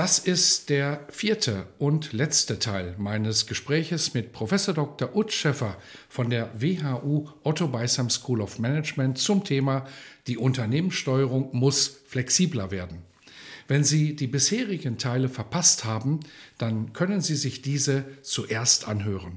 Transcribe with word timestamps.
Das 0.00 0.18
ist 0.18 0.70
der 0.70 1.06
vierte 1.10 1.66
und 1.78 2.14
letzte 2.14 2.58
Teil 2.58 2.94
meines 2.96 3.46
Gespräches 3.46 4.14
mit 4.14 4.32
Professor 4.32 4.72
Dr. 4.72 5.14
Utz 5.14 5.34
Schäffer 5.34 5.76
von 6.08 6.30
der 6.30 6.58
WHU 6.58 7.28
Otto 7.42 7.68
Beisam 7.68 8.08
School 8.08 8.40
of 8.40 8.58
Management 8.58 9.18
zum 9.18 9.44
Thema 9.44 9.86
Die 10.26 10.38
Unternehmenssteuerung 10.38 11.50
muss 11.52 12.00
flexibler 12.06 12.70
werden. 12.70 13.02
Wenn 13.68 13.84
Sie 13.84 14.16
die 14.16 14.26
bisherigen 14.26 14.96
Teile 14.96 15.28
verpasst 15.28 15.84
haben, 15.84 16.20
dann 16.56 16.94
können 16.94 17.20
Sie 17.20 17.36
sich 17.36 17.60
diese 17.60 18.06
zuerst 18.22 18.88
anhören. 18.88 19.36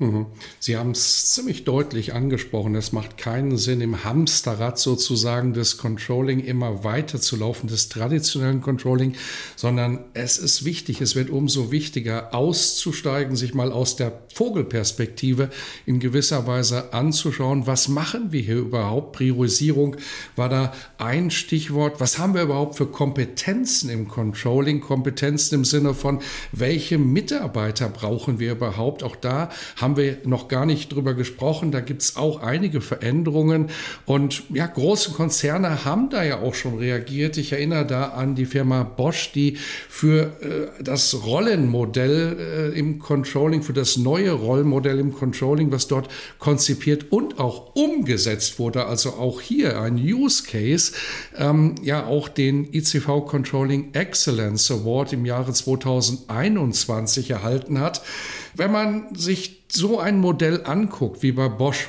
Mhm. 0.00 0.26
Sie 0.58 0.78
haben 0.78 0.92
es 0.92 1.28
ziemlich 1.28 1.64
deutlich 1.64 2.14
angesprochen. 2.14 2.74
Es 2.74 2.90
macht 2.90 3.18
keinen 3.18 3.58
Sinn, 3.58 3.82
im 3.82 4.02
Hamsterrad 4.02 4.78
sozusagen 4.78 5.52
des 5.52 5.76
Controlling 5.76 6.40
immer 6.40 6.84
weiter 6.84 7.20
zu 7.20 7.36
laufen, 7.36 7.68
des 7.68 7.90
traditionellen 7.90 8.62
Controlling, 8.62 9.14
sondern 9.56 10.06
es 10.14 10.38
ist 10.38 10.64
wichtig, 10.64 11.02
es 11.02 11.16
wird 11.16 11.28
umso 11.28 11.70
wichtiger, 11.70 12.34
auszusteigen, 12.34 13.36
sich 13.36 13.52
mal 13.52 13.70
aus 13.70 13.96
der 13.96 14.12
Vogelperspektive 14.32 15.50
in 15.84 16.00
gewisser 16.00 16.46
Weise 16.46 16.94
anzuschauen, 16.94 17.66
was 17.66 17.88
machen 17.88 18.32
wir 18.32 18.40
hier 18.40 18.56
überhaupt? 18.56 19.12
Priorisierung 19.12 19.96
war 20.34 20.48
da 20.48 20.72
ein 20.96 21.30
Stichwort. 21.30 22.00
Was 22.00 22.18
haben 22.18 22.32
wir 22.32 22.42
überhaupt 22.42 22.76
für 22.76 22.86
Kompetenzen 22.86 23.90
im 23.90 24.08
Controlling? 24.08 24.80
Kompetenzen 24.80 25.56
im 25.56 25.64
Sinne 25.66 25.92
von, 25.92 26.20
welche 26.52 26.96
Mitarbeiter 26.96 27.90
brauchen 27.90 28.38
wir 28.38 28.52
überhaupt? 28.52 29.02
Auch 29.02 29.16
da 29.16 29.50
haben 29.76 29.89
haben 29.90 29.96
wir 29.96 30.18
noch 30.24 30.46
gar 30.46 30.66
nicht 30.66 30.92
drüber 30.92 31.14
gesprochen. 31.14 31.72
Da 31.72 31.80
gibt 31.80 32.02
es 32.02 32.14
auch 32.16 32.42
einige 32.42 32.80
Veränderungen. 32.80 33.70
Und 34.06 34.44
ja, 34.50 34.66
große 34.66 35.10
Konzerne 35.10 35.84
haben 35.84 36.10
da 36.10 36.22
ja 36.22 36.38
auch 36.38 36.54
schon 36.54 36.78
reagiert. 36.78 37.36
Ich 37.38 37.50
erinnere 37.52 37.84
da 37.84 38.10
an 38.10 38.36
die 38.36 38.46
Firma 38.46 38.84
Bosch, 38.84 39.32
die 39.32 39.56
für 39.88 40.32
äh, 40.42 40.82
das 40.84 41.24
Rollenmodell 41.26 42.72
äh, 42.72 42.78
im 42.78 43.00
Controlling, 43.00 43.64
für 43.64 43.72
das 43.72 43.96
neue 43.96 44.30
Rollenmodell 44.30 45.00
im 45.00 45.12
Controlling, 45.12 45.72
was 45.72 45.88
dort 45.88 46.08
konzipiert 46.38 47.10
und 47.10 47.40
auch 47.40 47.74
umgesetzt 47.74 48.60
wurde, 48.60 48.86
also 48.86 49.14
auch 49.14 49.40
hier 49.40 49.80
ein 49.80 49.96
Use 49.96 50.44
Case, 50.44 50.92
ähm, 51.36 51.74
ja 51.82 52.06
auch 52.06 52.28
den 52.28 52.72
ICV 52.72 53.26
Controlling 53.26 53.92
Excellence 53.94 54.70
Award 54.70 55.12
im 55.14 55.26
Jahre 55.26 55.52
2021 55.52 57.30
erhalten 57.30 57.80
hat. 57.80 58.02
Wenn 58.54 58.70
man 58.70 59.14
sich 59.16 59.59
so 59.72 59.98
ein 59.98 60.18
Modell 60.18 60.64
anguckt 60.64 61.22
wie 61.22 61.32
bei 61.32 61.48
Bosch, 61.48 61.88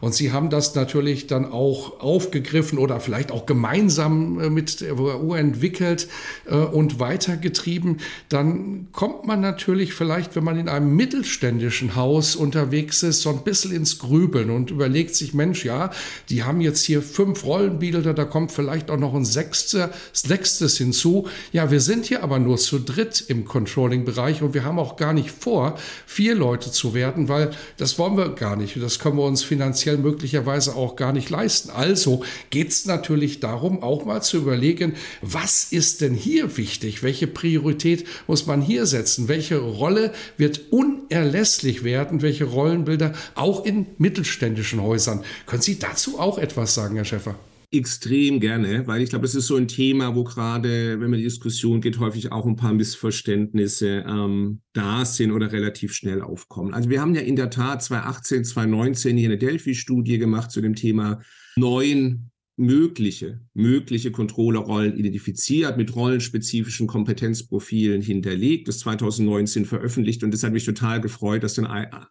und 0.00 0.14
sie 0.14 0.32
haben 0.32 0.50
das 0.50 0.74
natürlich 0.74 1.26
dann 1.26 1.50
auch 1.50 2.00
aufgegriffen 2.00 2.78
oder 2.78 3.00
vielleicht 3.00 3.30
auch 3.30 3.46
gemeinsam 3.46 4.40
äh, 4.40 4.50
mit 4.50 4.80
der 4.80 4.98
WU 4.98 5.34
entwickelt 5.34 6.08
äh, 6.46 6.54
und 6.54 6.98
weitergetrieben. 7.00 7.98
Dann 8.28 8.88
kommt 8.92 9.26
man 9.26 9.40
natürlich 9.40 9.94
vielleicht, 9.94 10.36
wenn 10.36 10.44
man 10.44 10.58
in 10.58 10.68
einem 10.68 10.94
mittelständischen 10.96 11.96
Haus 11.96 12.36
unterwegs 12.36 13.02
ist, 13.02 13.22
so 13.22 13.30
ein 13.30 13.44
bisschen 13.44 13.72
ins 13.72 13.98
Grübeln 13.98 14.50
und 14.50 14.70
überlegt 14.70 15.14
sich, 15.14 15.34
Mensch, 15.34 15.64
ja, 15.64 15.90
die 16.28 16.44
haben 16.44 16.60
jetzt 16.60 16.84
hier 16.84 17.02
fünf 17.02 17.44
Rollenbilder, 17.44 18.14
da 18.14 18.24
kommt 18.24 18.52
vielleicht 18.52 18.90
auch 18.90 18.98
noch 18.98 19.14
ein 19.14 19.24
sechstes, 19.24 19.88
sechstes 20.12 20.78
hinzu. 20.78 21.28
Ja, 21.52 21.70
wir 21.70 21.80
sind 21.80 22.06
hier 22.06 22.22
aber 22.22 22.38
nur 22.38 22.56
zu 22.56 22.78
dritt 22.78 23.24
im 23.28 23.44
Controlling-Bereich 23.44 24.42
und 24.42 24.54
wir 24.54 24.64
haben 24.64 24.78
auch 24.78 24.96
gar 24.96 25.12
nicht 25.12 25.30
vor, 25.30 25.78
vier 26.06 26.34
Leute 26.34 26.70
zu 26.72 26.94
werden, 26.94 27.28
weil 27.28 27.50
das 27.76 27.98
wollen 27.98 28.16
wir 28.16 28.30
gar 28.30 28.56
nicht. 28.56 28.80
Das 28.82 28.98
können 28.98 29.16
wir 29.16 29.24
uns 29.24 29.42
finanziell 29.42 29.89
finanziell 29.90 29.98
möglicherweise 29.98 30.74
auch 30.74 30.96
gar 30.96 31.12
nicht 31.12 31.30
leisten. 31.30 31.70
Also 31.70 32.22
geht 32.50 32.68
es 32.68 32.86
natürlich 32.86 33.40
darum, 33.40 33.82
auch 33.82 34.04
mal 34.04 34.22
zu 34.22 34.38
überlegen, 34.38 34.94
was 35.22 35.64
ist 35.72 36.00
denn 36.00 36.14
hier 36.14 36.56
wichtig? 36.56 37.02
Welche 37.02 37.26
Priorität 37.26 38.06
muss 38.26 38.46
man 38.46 38.62
hier 38.62 38.86
setzen? 38.86 39.28
Welche 39.28 39.58
Rolle 39.58 40.12
wird 40.36 40.60
unerlässlich 40.70 41.84
werden? 41.84 42.22
Welche 42.22 42.44
Rollenbilder 42.44 43.14
auch 43.34 43.64
in 43.64 43.86
mittelständischen 43.98 44.82
Häusern? 44.82 45.24
Können 45.46 45.62
Sie 45.62 45.78
dazu 45.78 46.18
auch 46.18 46.38
etwas 46.38 46.74
sagen, 46.74 46.96
Herr 46.96 47.04
Schäfer? 47.04 47.36
Extrem 47.72 48.40
gerne, 48.40 48.86
weil 48.88 49.00
ich 49.00 49.10
glaube, 49.10 49.26
es 49.26 49.36
ist 49.36 49.46
so 49.46 49.56
ein 49.56 49.68
Thema, 49.68 50.16
wo 50.16 50.24
gerade, 50.24 51.00
wenn 51.00 51.10
man 51.10 51.18
die 51.18 51.24
Diskussion 51.24 51.80
geht, 51.80 52.00
häufig 52.00 52.32
auch 52.32 52.44
ein 52.44 52.56
paar 52.56 52.72
Missverständnisse 52.72 54.04
ähm, 54.08 54.62
da 54.72 55.04
sind 55.04 55.30
oder 55.30 55.52
relativ 55.52 55.94
schnell 55.94 56.20
aufkommen. 56.20 56.74
Also 56.74 56.90
wir 56.90 57.00
haben 57.00 57.14
ja 57.14 57.20
in 57.20 57.36
der 57.36 57.50
Tat 57.50 57.82
2018, 57.82 58.44
2019 58.44 59.16
hier 59.16 59.28
eine 59.28 59.38
Delphi-Studie 59.38 60.18
gemacht 60.18 60.50
zu 60.50 60.60
dem 60.60 60.74
Thema 60.74 61.20
neun 61.56 62.30
mögliche, 62.56 63.40
mögliche 63.54 64.10
Controllerrollen 64.10 64.96
identifiziert, 64.96 65.76
mit 65.76 65.94
rollenspezifischen 65.94 66.88
Kompetenzprofilen 66.88 68.02
hinterlegt, 68.02 68.68
das 68.68 68.80
2019 68.80 69.64
veröffentlicht 69.64 70.24
und 70.24 70.34
das 70.34 70.42
hat 70.42 70.52
mich 70.52 70.64
total 70.64 71.00
gefreut, 71.00 71.42
dass 71.42 71.54
dann 71.54 71.66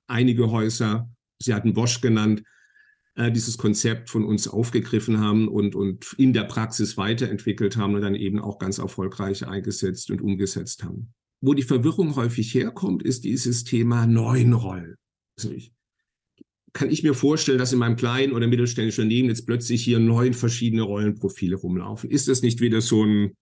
einige 0.08 0.50
Häuser, 0.50 1.09
Sie 1.42 1.53
hatten 1.53 1.74
Bosch 1.74 2.02
genannt, 2.02 2.44
äh, 3.19 3.34
dieses 3.34 3.57
Konzept 3.57 4.09
von 4.09 4.24
uns 4.24 4.47
aufgegriffen 4.47 5.19
haben 5.19 5.50
und, 5.50 5.75
und 5.75 6.16
in 6.18 6.31
der 6.31 6.46
Praxis 6.46 6.96
weiterentwickelt 6.96 7.75
haben 7.75 7.96
und 7.96 8.02
dann 8.02 8.16
eben 8.16 8.40
auch 8.40 8.59
ganz 8.59 8.78
erfolgreich 8.78 9.46
eingesetzt 9.46 10.09
und 10.09 10.22
umgesetzt 10.22 10.85
haben. 10.85 11.13
Wo 11.41 11.53
die 11.53 11.63
Verwirrung 11.63 12.16
häufig 12.16 12.53
herkommt, 12.53 13.03
ist 13.03 13.25
dieses 13.25 13.66
Thema 13.66 14.07
neuen 14.07 14.53
Rollen. 14.53 14.96
Also 15.38 15.52
ich, 15.52 15.74
kann 16.72 16.90
ich 16.90 17.03
mir 17.03 17.13
vorstellen, 17.13 17.57
dass 17.57 17.74
in 17.74 17.80
meinem 17.80 17.97
kleinen 17.97 18.31
oder 18.31 18.47
mittelständischen 18.47 19.03
Unternehmen 19.03 19.28
jetzt 19.28 19.46
plötzlich 19.46 19.84
hier 19.84 20.00
neun 20.00 20.34
verschiedene 20.34 20.84
Rollenprofile 20.84 21.57
rumlaufen? 21.57 22.09
Ist 22.09 22.30
das 22.30 22.41
nicht 22.41 22.62
wieder 22.62 22.80
so 22.80 23.03
ein 23.03 23.36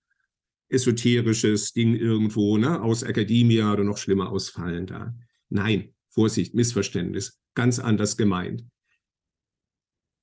esoterisches 0.70 1.74
Ding 1.74 1.96
irgendwo, 1.96 2.58
ne, 2.58 2.82
aus 2.82 3.04
Akademie 3.04 3.62
oder 3.62 3.84
noch 3.84 3.98
schlimmer 4.00 4.32
ausfallen 4.32 4.88
da? 4.88 5.14
Nein, 5.50 5.94
Vorsicht, 6.08 6.56
Missverständnis, 6.56 7.40
ganz 7.54 7.78
anders 7.78 8.18
gemeint 8.18 8.64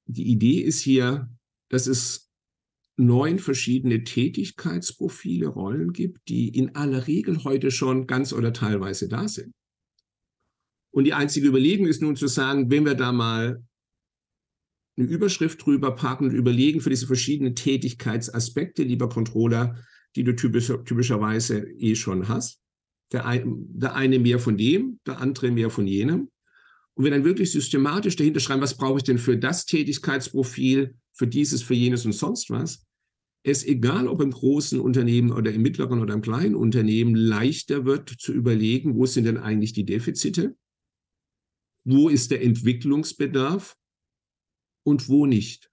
die 0.06 0.24
Idee 0.24 0.60
ist 0.60 0.80
hier, 0.80 1.30
dass 1.70 1.86
es 1.86 2.30
neun 2.96 3.38
verschiedene 3.38 4.04
Tätigkeitsprofile, 4.04 5.48
Rollen 5.48 5.92
gibt, 5.92 6.28
die 6.28 6.48
in 6.48 6.76
aller 6.76 7.06
Regel 7.06 7.42
heute 7.44 7.70
schon 7.70 8.06
ganz 8.06 8.32
oder 8.32 8.52
teilweise 8.52 9.08
da 9.08 9.26
sind. 9.26 9.52
Und 10.92 11.04
die 11.04 11.12
einzige 11.12 11.48
Überlegung 11.48 11.86
ist 11.86 12.02
nun 12.02 12.14
zu 12.14 12.28
sagen, 12.28 12.70
wenn 12.70 12.84
wir 12.84 12.94
da 12.94 13.10
mal 13.10 13.64
eine 14.96 15.08
Überschrift 15.08 15.64
drüber 15.64 15.96
packen 15.96 16.26
und 16.26 16.34
überlegen 16.34 16.80
für 16.80 16.90
diese 16.90 17.08
verschiedenen 17.08 17.56
Tätigkeitsaspekte, 17.56 18.84
lieber 18.84 19.08
Controller, 19.08 19.76
die 20.14 20.22
du 20.22 20.36
typisch, 20.36 20.72
typischerweise 20.84 21.68
eh 21.78 21.96
schon 21.96 22.28
hast. 22.28 22.60
Der, 23.12 23.26
ein, 23.26 23.66
der 23.68 23.94
eine 23.96 24.20
mehr 24.20 24.38
von 24.38 24.56
dem, 24.56 25.00
der 25.04 25.18
andere 25.18 25.50
mehr 25.50 25.70
von 25.70 25.86
jenem. 25.86 26.30
Und 26.96 27.04
wir 27.04 27.10
dann 27.10 27.24
wirklich 27.24 27.50
systematisch 27.50 28.16
dahinter 28.16 28.40
schreiben, 28.40 28.62
was 28.62 28.76
brauche 28.76 28.98
ich 28.98 29.04
denn 29.04 29.18
für 29.18 29.36
das 29.36 29.66
Tätigkeitsprofil, 29.66 30.96
für 31.12 31.26
dieses, 31.26 31.62
für 31.62 31.74
jenes 31.74 32.06
und 32.06 32.12
sonst 32.12 32.50
was, 32.50 32.84
es 33.44 33.64
egal 33.64 34.08
ob 34.08 34.22
im 34.22 34.30
großen 34.30 34.80
Unternehmen 34.80 35.30
oder 35.30 35.52
im 35.52 35.62
mittleren 35.62 36.00
oder 36.00 36.14
im 36.14 36.22
kleinen 36.22 36.54
Unternehmen 36.54 37.14
leichter 37.14 37.84
wird 37.84 38.08
zu 38.08 38.32
überlegen, 38.32 38.96
wo 38.96 39.06
sind 39.06 39.24
denn 39.24 39.36
eigentlich 39.36 39.74
die 39.74 39.84
Defizite, 39.84 40.56
wo 41.84 42.08
ist 42.08 42.30
der 42.30 42.42
Entwicklungsbedarf 42.42 43.76
und 44.86 45.08
wo 45.08 45.26
nicht. 45.26 45.70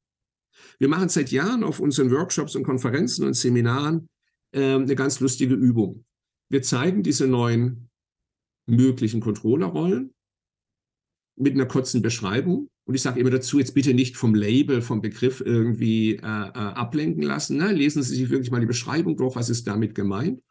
Wir 0.79 0.89
machen 0.89 1.09
seit 1.09 1.31
Jahren 1.31 1.63
auf 1.63 1.79
unseren 1.79 2.11
Workshops 2.11 2.55
und 2.55 2.63
Konferenzen 2.63 3.25
und 3.25 3.35
Seminaren 3.35 4.09
äh, 4.51 4.75
eine 4.75 4.95
ganz 4.95 5.21
lustige 5.21 5.55
Übung. 5.55 6.05
Wir 6.49 6.61
zeigen 6.61 7.03
diese 7.03 7.27
neuen 7.27 7.89
möglichen 8.67 9.21
Controllerrollen 9.21 10.13
mit 11.41 11.55
einer 11.55 11.65
kurzen 11.65 12.01
Beschreibung. 12.01 12.69
Und 12.85 12.95
ich 12.95 13.01
sage 13.01 13.19
immer 13.19 13.29
dazu, 13.29 13.59
jetzt 13.59 13.73
bitte 13.73 13.93
nicht 13.93 14.15
vom 14.15 14.35
Label, 14.35 14.81
vom 14.81 15.01
Begriff 15.01 15.41
irgendwie 15.41 16.15
äh, 16.15 16.17
äh, 16.17 16.23
ablenken 16.23 17.23
lassen. 17.23 17.57
Ne? 17.57 17.71
Lesen 17.71 18.03
Sie 18.03 18.15
sich 18.15 18.29
wirklich 18.29 18.51
mal 18.51 18.59
die 18.59 18.67
Beschreibung 18.67 19.17
durch, 19.17 19.35
was 19.35 19.49
ist 19.49 19.67
damit 19.67 19.95
gemeint. 19.95 20.41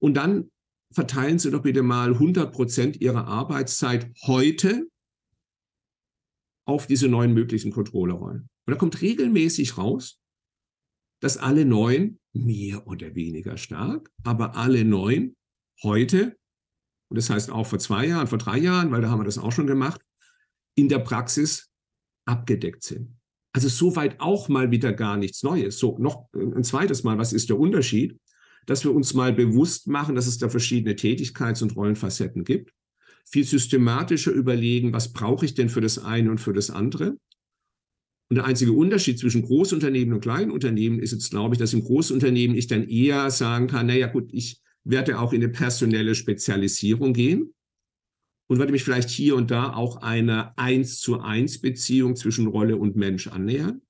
Und 0.00 0.14
dann 0.14 0.50
verteilen 0.92 1.38
Sie 1.38 1.50
doch 1.50 1.62
bitte 1.62 1.82
mal 1.82 2.12
100 2.12 2.52
Prozent 2.52 3.00
Ihrer 3.00 3.26
Arbeitszeit 3.26 4.10
heute 4.26 4.86
auf 6.66 6.86
diese 6.86 7.08
neuen 7.08 7.32
möglichen 7.32 7.72
Controllerrollen. 7.72 8.42
Und 8.66 8.70
da 8.70 8.74
kommt 8.74 9.00
regelmäßig 9.00 9.78
raus, 9.78 10.20
dass 11.20 11.38
alle 11.38 11.64
neun, 11.64 12.18
mehr 12.34 12.86
oder 12.86 13.14
weniger 13.14 13.56
stark, 13.56 14.10
aber 14.24 14.56
alle 14.56 14.84
neun 14.84 15.34
heute, 15.82 16.36
und 17.10 17.16
das 17.16 17.30
heißt 17.30 17.50
auch 17.50 17.66
vor 17.66 17.78
zwei 17.78 18.06
Jahren, 18.06 18.26
vor 18.26 18.38
drei 18.38 18.58
Jahren, 18.58 18.90
weil 18.90 19.00
da 19.00 19.08
haben 19.08 19.20
wir 19.20 19.24
das 19.24 19.38
auch 19.38 19.52
schon 19.52 19.66
gemacht, 19.66 20.02
in 20.78 20.88
der 20.88 21.00
Praxis 21.00 21.70
abgedeckt 22.24 22.84
sind. 22.84 23.16
Also 23.52 23.68
soweit 23.68 24.20
auch 24.20 24.48
mal 24.48 24.70
wieder 24.70 24.92
gar 24.92 25.16
nichts 25.16 25.42
Neues. 25.42 25.78
So, 25.78 25.98
noch 25.98 26.28
ein 26.32 26.62
zweites 26.62 27.02
Mal, 27.02 27.18
was 27.18 27.32
ist 27.32 27.48
der 27.48 27.58
Unterschied? 27.58 28.16
Dass 28.66 28.84
wir 28.84 28.94
uns 28.94 29.14
mal 29.14 29.32
bewusst 29.32 29.88
machen, 29.88 30.14
dass 30.14 30.28
es 30.28 30.38
da 30.38 30.48
verschiedene 30.48 30.94
Tätigkeits- 30.94 31.62
und 31.62 31.74
Rollenfacetten 31.74 32.44
gibt. 32.44 32.72
Viel 33.24 33.44
systematischer 33.44 34.30
überlegen, 34.30 34.92
was 34.92 35.12
brauche 35.12 35.44
ich 35.44 35.54
denn 35.54 35.68
für 35.68 35.80
das 35.80 35.98
eine 35.98 36.30
und 36.30 36.40
für 36.40 36.52
das 36.52 36.70
andere. 36.70 37.18
Und 38.30 38.36
der 38.36 38.44
einzige 38.44 38.72
Unterschied 38.72 39.18
zwischen 39.18 39.42
Großunternehmen 39.42 40.14
und 40.14 40.20
Kleinunternehmen 40.20 41.00
ist 41.00 41.12
jetzt, 41.12 41.30
glaube 41.30 41.54
ich, 41.54 41.58
dass 41.58 41.72
im 41.72 41.82
Großunternehmen 41.82 42.56
ich 42.56 42.68
dann 42.68 42.86
eher 42.88 43.30
sagen 43.30 43.66
kann, 43.66 43.86
naja 43.86 44.06
gut, 44.06 44.28
ich 44.32 44.60
werde 44.84 45.18
auch 45.18 45.32
in 45.32 45.42
eine 45.42 45.50
personelle 45.50 46.14
Spezialisierung 46.14 47.14
gehen 47.14 47.54
und 48.48 48.58
werde 48.58 48.72
mich 48.72 48.82
vielleicht 48.82 49.10
hier 49.10 49.36
und 49.36 49.50
da 49.50 49.74
auch 49.74 49.98
einer 49.98 50.54
eins 50.56 51.00
zu 51.00 51.20
eins 51.20 51.60
Beziehung 51.60 52.16
zwischen 52.16 52.46
Rolle 52.46 52.76
und 52.76 52.96
Mensch 52.96 53.28
annähern. 53.28 53.82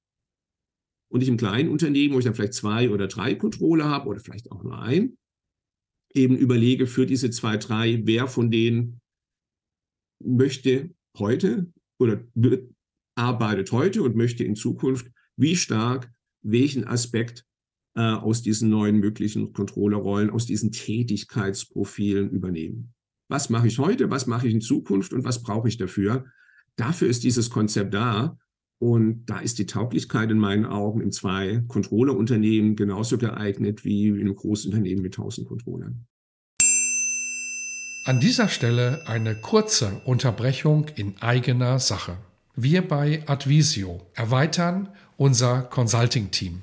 Und 1.11 1.23
ich 1.23 1.29
im 1.29 1.37
kleinen 1.37 1.71
Unternehmen, 1.71 2.15
wo 2.15 2.19
ich 2.19 2.25
dann 2.25 2.35
vielleicht 2.35 2.55
zwei 2.55 2.91
oder 2.91 3.07
drei 3.07 3.35
Controller 3.35 3.87
habe 3.87 4.09
oder 4.09 4.21
vielleicht 4.21 4.51
auch 4.51 4.63
nur 4.63 4.79
ein, 4.79 5.17
eben 6.13 6.37
überlege 6.37 6.87
für 6.87 7.07
diese 7.07 7.31
zwei, 7.31 7.57
drei, 7.57 8.03
wer 8.05 8.27
von 8.27 8.51
denen 8.51 9.01
möchte 10.23 10.95
heute 11.17 11.73
oder 11.99 12.25
arbeitet 13.15 13.73
heute 13.73 14.03
und 14.03 14.17
möchte 14.17 14.45
in 14.45 14.57
Zukunft 14.57 15.11
wie 15.37 15.57
stark 15.57 16.13
welchen 16.43 16.87
Aspekt 16.87 17.45
äh, 17.97 18.01
aus 18.01 18.43
diesen 18.43 18.71
neuen 18.71 18.99
möglichen 18.99 19.53
Controllerrollen, 19.53 20.31
aus 20.31 20.47
diesen 20.47 20.73
Tätigkeitsprofilen 20.73 22.31
übernehmen. 22.31 22.95
Was 23.29 23.51
mache 23.51 23.67
ich 23.67 23.79
heute, 23.79 24.11
was 24.11 24.27
mache 24.27 24.49
ich 24.49 24.55
in 24.55 24.61
Zukunft 24.61 25.13
und 25.13 25.25
was 25.25 25.43
brauche 25.43 25.69
ich 25.69 25.77
dafür? 25.77 26.25
Dafür 26.77 27.09
ist 27.09 27.25
dieses 27.25 27.51
Konzept 27.51 27.93
da. 27.95 28.39
Und 28.81 29.27
da 29.27 29.41
ist 29.41 29.59
die 29.59 29.67
Tauglichkeit 29.67 30.31
in 30.31 30.39
meinen 30.39 30.65
Augen 30.65 31.01
in 31.01 31.11
zwei 31.11 31.65
Controllerunternehmen 31.67 32.77
genauso 32.77 33.19
geeignet 33.19 33.85
wie 33.85 34.07
in 34.07 34.21
einem 34.21 34.37
Großunternehmen 34.37 35.03
mit 35.03 35.19
1000 35.19 35.49
Controllern. 35.49 36.07
An 38.05 38.21
dieser 38.21 38.49
Stelle 38.49 39.03
eine 39.07 39.35
kurze 39.35 40.01
Unterbrechung 40.05 40.87
in 40.95 41.21
eigener 41.21 41.81
Sache. 41.81 42.17
Wir 42.55 42.87
bei 42.87 43.25
Advisio 43.27 44.01
erweitern 44.15 44.89
unser 45.17 45.63
Consulting-Team. 45.63 46.63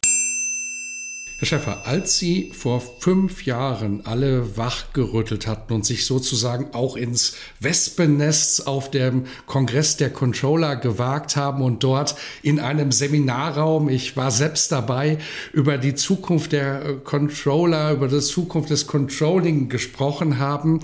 Herr 1.41 1.47
Schäfer, 1.47 1.87
als 1.87 2.19
Sie 2.19 2.51
vor 2.53 2.83
fünf 2.99 3.47
Jahren 3.47 4.05
alle 4.05 4.57
wachgerüttelt 4.57 5.47
hatten 5.47 5.73
und 5.73 5.83
sich 5.83 6.05
sozusagen 6.05 6.67
auch 6.73 6.95
ins 6.95 7.33
Wespennest 7.59 8.67
auf 8.67 8.91
dem 8.91 9.25
Kongress 9.47 9.97
der 9.97 10.11
Controller 10.11 10.75
gewagt 10.75 11.37
haben 11.37 11.63
und 11.63 11.83
dort 11.83 12.13
in 12.43 12.59
einem 12.59 12.91
Seminarraum, 12.91 13.89
ich 13.89 14.15
war 14.15 14.29
selbst 14.29 14.71
dabei, 14.71 15.17
über 15.51 15.79
die 15.79 15.95
Zukunft 15.95 16.51
der 16.51 16.97
Controller, 17.03 17.93
über 17.93 18.07
die 18.07 18.19
Zukunft 18.19 18.69
des 18.69 18.85
Controlling 18.85 19.67
gesprochen 19.67 20.37
haben, 20.37 20.81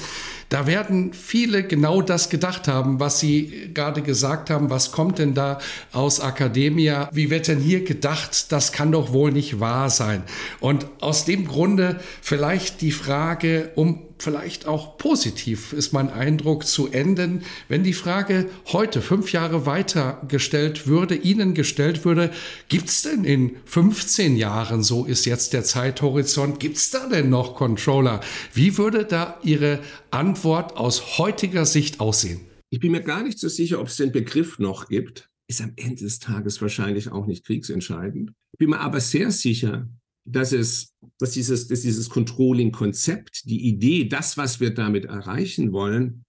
da 0.50 0.66
werden 0.66 1.14
viele 1.14 1.64
genau 1.64 2.02
das 2.02 2.30
gedacht 2.30 2.68
haben, 2.68 3.00
was 3.00 3.20
Sie 3.20 3.70
gerade 3.74 4.02
gesagt 4.02 4.50
haben. 4.50 4.70
Was 4.70 4.92
kommt 4.92 5.20
denn 5.20 5.34
da 5.34 5.60
aus 5.92 6.22
Akademia? 6.22 7.10
Wie 7.12 7.30
wird 7.30 7.48
denn 7.50 7.60
hier 7.60 7.84
gedacht? 7.84 8.52
Das 8.52 8.72
kann 8.72 8.92
doch 8.92 9.12
wohl 9.12 9.32
nicht 9.32 9.60
wahr 9.60 9.90
sein. 9.90 10.24
Und 10.60 10.88
aus 11.02 11.26
dem 11.26 11.48
Grunde 11.48 12.00
vielleicht 12.22 12.82
die 12.82 12.92
Frage, 12.92 13.72
um 13.76 14.07
vielleicht 14.20 14.66
auch 14.66 14.98
positiv 14.98 15.74
ist 15.74 15.94
mein 15.94 16.10
Eindruck 16.10 16.66
zu 16.66 16.88
enden, 16.88 17.44
wenn 17.68 17.84
die 17.84 17.94
Frage 17.94 18.50
heute, 18.68 19.02
fünf 19.02 19.32
Jahre 19.32 19.66
weiter 19.66 20.22
gestellt 20.28 20.88
würde, 20.88 21.16
Ihnen 21.16 21.54
gestellt 21.54 22.06
würde, 22.06 22.32
gibt 22.68 22.90
es 22.90 23.04
denn 23.04 23.24
in 23.24 23.58
15 23.66 24.36
Jahren, 24.36 24.84
so 24.84 25.06
ist 25.06 25.26
jetzt 25.26 25.54
der 25.54 25.64
Zeithorizont, 25.64 26.60
gibt 26.60 26.78
es 26.78 26.90
da 26.90 27.08
denn 27.08 27.30
noch 27.30 27.56
Controller? 27.56 28.22
Wie 28.54 28.78
würde 28.78 29.06
da 29.06 29.40
Ihre 29.44 29.80
Antwort 30.12 30.78
aus 30.78 31.18
heutiger 31.18 31.66
Sicht 31.66 32.00
aussehen? 32.00 32.42
Ich 32.70 32.80
bin 32.80 32.92
mir 32.92 33.02
gar 33.02 33.24
nicht 33.24 33.40
so 33.40 33.48
sicher, 33.48 33.80
ob 33.80 33.88
es 33.88 33.98
den 33.98 34.12
Begriff 34.12 34.60
noch 34.60 34.90
gibt. 34.90 35.30
Ist 35.50 35.62
am 35.62 35.72
Ende 35.78 36.04
des 36.04 36.20
Tages 36.20 36.62
wahrscheinlich 36.62 37.10
auch 37.10 37.26
nicht 37.26 37.46
kriegsentscheidend. 37.46 38.32
Ich 38.52 38.60
bin 38.60 38.72
mir 38.72 38.82
aber 38.82 39.00
sehr 39.00 39.32
sicher, 39.32 39.88
dass 40.28 40.52
es, 40.52 40.94
dass 41.20 41.32
dieses, 41.32 41.68
dass 41.68 41.82
dieses 41.82 42.10
Controlling-Konzept, 42.10 43.46
die 43.46 43.68
Idee, 43.68 44.08
das, 44.08 44.38
was 44.38 44.60
wir 44.60 44.72
damit 44.72 45.06
erreichen 45.06 45.72
wollen, 45.72 46.26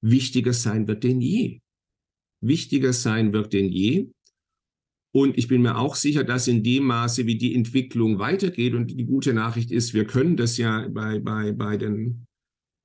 wichtiger 0.00 0.52
sein 0.52 0.88
wird 0.88 1.04
denn 1.04 1.20
je. 1.20 1.60
Wichtiger 2.40 2.92
sein 2.92 3.32
wird 3.32 3.52
denn 3.52 3.70
je. 3.70 4.10
Und 5.14 5.38
ich 5.38 5.46
bin 5.46 5.62
mir 5.62 5.78
auch 5.78 5.94
sicher, 5.94 6.24
dass 6.24 6.48
in 6.48 6.62
dem 6.62 6.84
Maße, 6.84 7.26
wie 7.26 7.36
die 7.36 7.54
Entwicklung 7.54 8.18
weitergeht, 8.18 8.74
und 8.74 8.90
die 8.90 9.04
gute 9.04 9.32
Nachricht 9.32 9.70
ist, 9.70 9.94
wir 9.94 10.06
können 10.06 10.36
das 10.36 10.56
ja 10.56 10.88
bei, 10.88 11.20
bei, 11.20 11.52
bei 11.52 11.76
den 11.76 12.26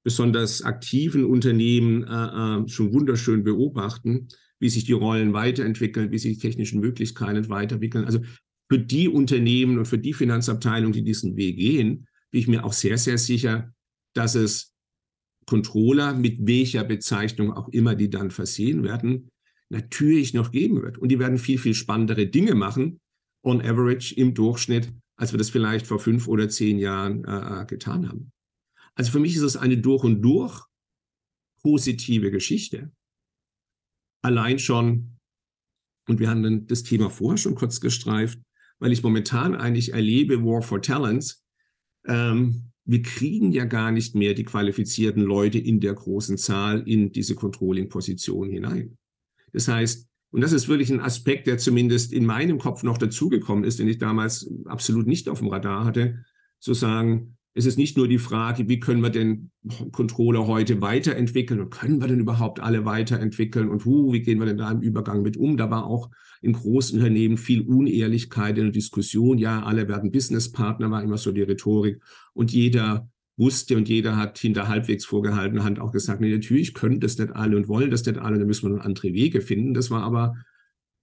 besonders 0.04 0.62
aktiven 0.62 1.26
Unternehmen 1.26 2.04
äh, 2.04 2.64
äh 2.64 2.68
schon 2.68 2.94
wunderschön 2.94 3.44
beobachten, 3.44 4.28
wie 4.60 4.70
sich 4.70 4.84
die 4.84 4.94
Rollen 4.94 5.34
weiterentwickeln, 5.34 6.12
wie 6.12 6.20
sich 6.20 6.38
die 6.38 6.42
technischen 6.42 6.82
Möglichkeiten 6.82 7.50
weiterentwickeln. 7.50 8.06
Also 8.06 8.20
für 8.70 8.80
die 8.80 9.08
Unternehmen 9.08 9.80
und 9.80 9.86
für 9.86 9.98
die 9.98 10.14
Finanzabteilungen, 10.14 10.94
die 10.94 11.04
diesen 11.04 11.36
Weg 11.36 11.58
gehen, 11.58 12.08
bin 12.32 12.42
ich 12.42 12.48
mir 12.48 12.64
auch 12.64 12.74
sehr, 12.74 12.98
sehr 12.98 13.18
sicher, 13.18 13.74
dass 14.14 14.36
es 14.36 14.74
Controller 15.48 16.14
mit 16.14 16.46
welcher 16.46 16.84
Bezeichnung 16.84 17.52
auch 17.52 17.70
immer 17.70 17.96
die 17.96 18.10
dann 18.10 18.30
versehen 18.30 18.84
werden, 18.84 19.30
natürlich 19.70 20.36
noch 20.36 20.52
geben 20.52 20.84
wird. 20.84 21.00
Und 21.00 21.10
die 21.10 21.18
werden 21.18 21.40
viel, 21.40 21.58
viel 21.58 21.74
spannendere 21.74 22.28
Dinge 22.28 22.54
machen, 22.54 23.00
on 23.44 23.62
average 23.62 24.14
im 24.16 24.36
Durchschnitt, 24.36 24.94
als 25.16 25.34
wir 25.34 25.40
das 25.40 25.50
vielleicht 25.50 25.88
vor 25.88 26.00
fünf 26.00 26.28
oder 26.28 26.50
zehn 26.50 26.78
Jahren 26.78 27.26
äh, 27.26 27.62
äh 27.62 27.66
getan 27.66 28.08
haben. 28.08 28.32
Also 28.94 29.12
für 29.12 29.20
mich 29.20 29.36
ist 29.36 29.42
es 29.42 29.58
eine 29.58 29.78
durch 29.78 30.04
und 30.04 30.22
durch 30.22 30.66
positive 31.64 32.30
Geschichte. 32.30 32.92
Allein 34.22 34.60
schon, 34.60 35.18
und 36.08 36.20
wir 36.20 36.30
haben 36.30 36.68
das 36.68 36.84
Thema 36.84 37.10
vorher 37.10 37.38
schon 37.38 37.56
kurz 37.56 37.80
gestreift, 37.80 38.40
weil 38.80 38.92
ich 38.92 39.04
momentan 39.04 39.56
eigentlich 39.56 39.94
erlebe, 39.94 40.44
War 40.44 40.62
for 40.62 40.82
Talents, 40.82 41.46
ähm, 42.08 42.72
wir 42.86 43.02
kriegen 43.04 43.52
ja 43.52 43.66
gar 43.66 43.92
nicht 43.92 44.16
mehr 44.16 44.34
die 44.34 44.46
qualifizierten 44.46 45.22
Leute 45.22 45.60
in 45.60 45.80
der 45.80 45.94
großen 45.94 46.38
Zahl 46.38 46.82
in 46.88 47.12
diese 47.12 47.36
Controlling-Position 47.36 48.50
hinein. 48.50 48.98
Das 49.54 49.68
heißt, 49.68 50.08
und 50.32 50.42
das 50.42 50.54
ist 50.54 50.68
wirklich 50.68 50.92
ein 50.92 51.00
Aspekt, 51.00 51.48
der 51.48 51.58
zumindest 51.58 52.14
in 52.14 52.26
meinem 52.26 52.60
Kopf 52.60 52.84
noch 52.84 52.98
dazugekommen 52.98 53.64
ist, 53.64 53.80
den 53.80 53.88
ich 53.88 53.98
damals 53.98 54.52
absolut 54.66 55.08
nicht 55.08 55.28
auf 55.28 55.40
dem 55.40 55.50
Radar 55.50 55.86
hatte, 55.86 56.24
zu 56.60 56.74
sagen, 56.74 57.38
es 57.60 57.66
ist 57.66 57.78
nicht 57.78 57.98
nur 57.98 58.08
die 58.08 58.18
Frage, 58.18 58.70
wie 58.70 58.80
können 58.80 59.04
wir 59.04 59.10
den 59.10 59.52
Controller 59.92 60.48
heute 60.48 60.82
weiterentwickeln 60.82 61.60
und 61.60 61.70
können 61.70 62.00
wir 62.00 62.08
denn 62.08 62.22
überhaupt 62.22 62.62
alle 62.62 62.86
weiterentwickeln 62.86 63.70
und 63.70 63.84
hu, 63.86 64.14
wie 64.14 64.22
gehen 64.22 64.40
wir 64.40 64.46
denn 64.46 64.58
da 64.58 64.72
im 64.72 64.82
Übergang 64.82 65.22
mit 65.22 65.36
um? 65.36 65.58
Da 65.58 65.70
war 65.70 65.86
auch 65.86 66.10
in 66.42 66.54
Großunternehmen 66.54 67.38
viel 67.38 67.62
Unehrlichkeit 67.62 68.58
in 68.58 68.66
der 68.66 68.72
Diskussion. 68.72 69.38
Ja, 69.38 69.64
alle 69.64 69.90
werden 69.90 70.12
Businesspartner, 70.12 70.90
war 70.90 71.04
immer 71.04 71.18
so 71.18 71.34
die 71.34 71.42
Rhetorik. 71.42 72.02
Und 72.34 72.54
jeder 72.54 73.10
wusste 73.36 73.76
und 73.76 73.90
jeder 73.90 74.16
hat 74.16 74.40
hinter 74.40 74.70
halbwegs 74.70 75.06
vorgehaltener 75.06 75.66
Hand 75.66 75.80
auch 75.80 75.92
gesagt, 75.92 76.22
nee, 76.22 76.32
natürlich 76.32 76.74
können 76.74 77.02
das 77.02 77.18
nicht 77.18 77.36
alle 77.36 77.58
und 77.58 77.68
wollen 77.68 77.92
das 77.92 78.06
nicht 78.06 78.18
alle, 78.18 78.40
da 78.40 78.46
müssen 78.46 78.70
wir 78.70 78.78
noch 78.78 78.86
andere 78.86 79.14
Wege 79.14 79.42
finden. 79.42 79.74
Das 79.74 79.92
war 79.92 80.04
aber 80.04 80.36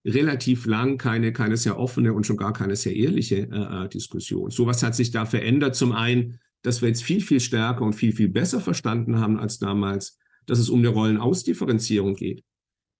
relativ 0.07 0.67
lang 0.67 0.99
keine, 0.99 1.33
keine 1.33 1.57
sehr 1.57 1.79
offene 1.79 2.13
und 2.13 2.27
schon 2.27 2.37
gar 2.37 2.53
keine 2.53 2.77
sehr 2.77 2.95
ehrliche 2.95 3.49
äh, 3.51 3.85
äh 3.85 3.89
Diskussion. 3.89 4.51
Sowas 4.51 4.83
hat 4.83 4.95
sich 4.95 5.11
da 5.11 5.27
verändert. 5.27 5.75
Zum 5.75 5.93
einen, 5.93 6.39
dass 6.67 6.83
wir 6.83 6.89
jetzt 6.89 7.05
viel, 7.05 7.21
viel 7.21 7.39
stärker 7.39 7.85
und 7.85 7.93
viel, 7.93 8.13
viel 8.13 8.29
besser 8.29 8.61
verstanden 8.61 9.21
haben 9.21 9.39
als 9.39 9.61
damals, 9.61 10.19
dass 10.47 10.59
es 10.59 10.69
um 10.69 10.81
eine 10.81 10.89
Rollenausdifferenzierung 10.89 12.15
geht. 12.17 12.43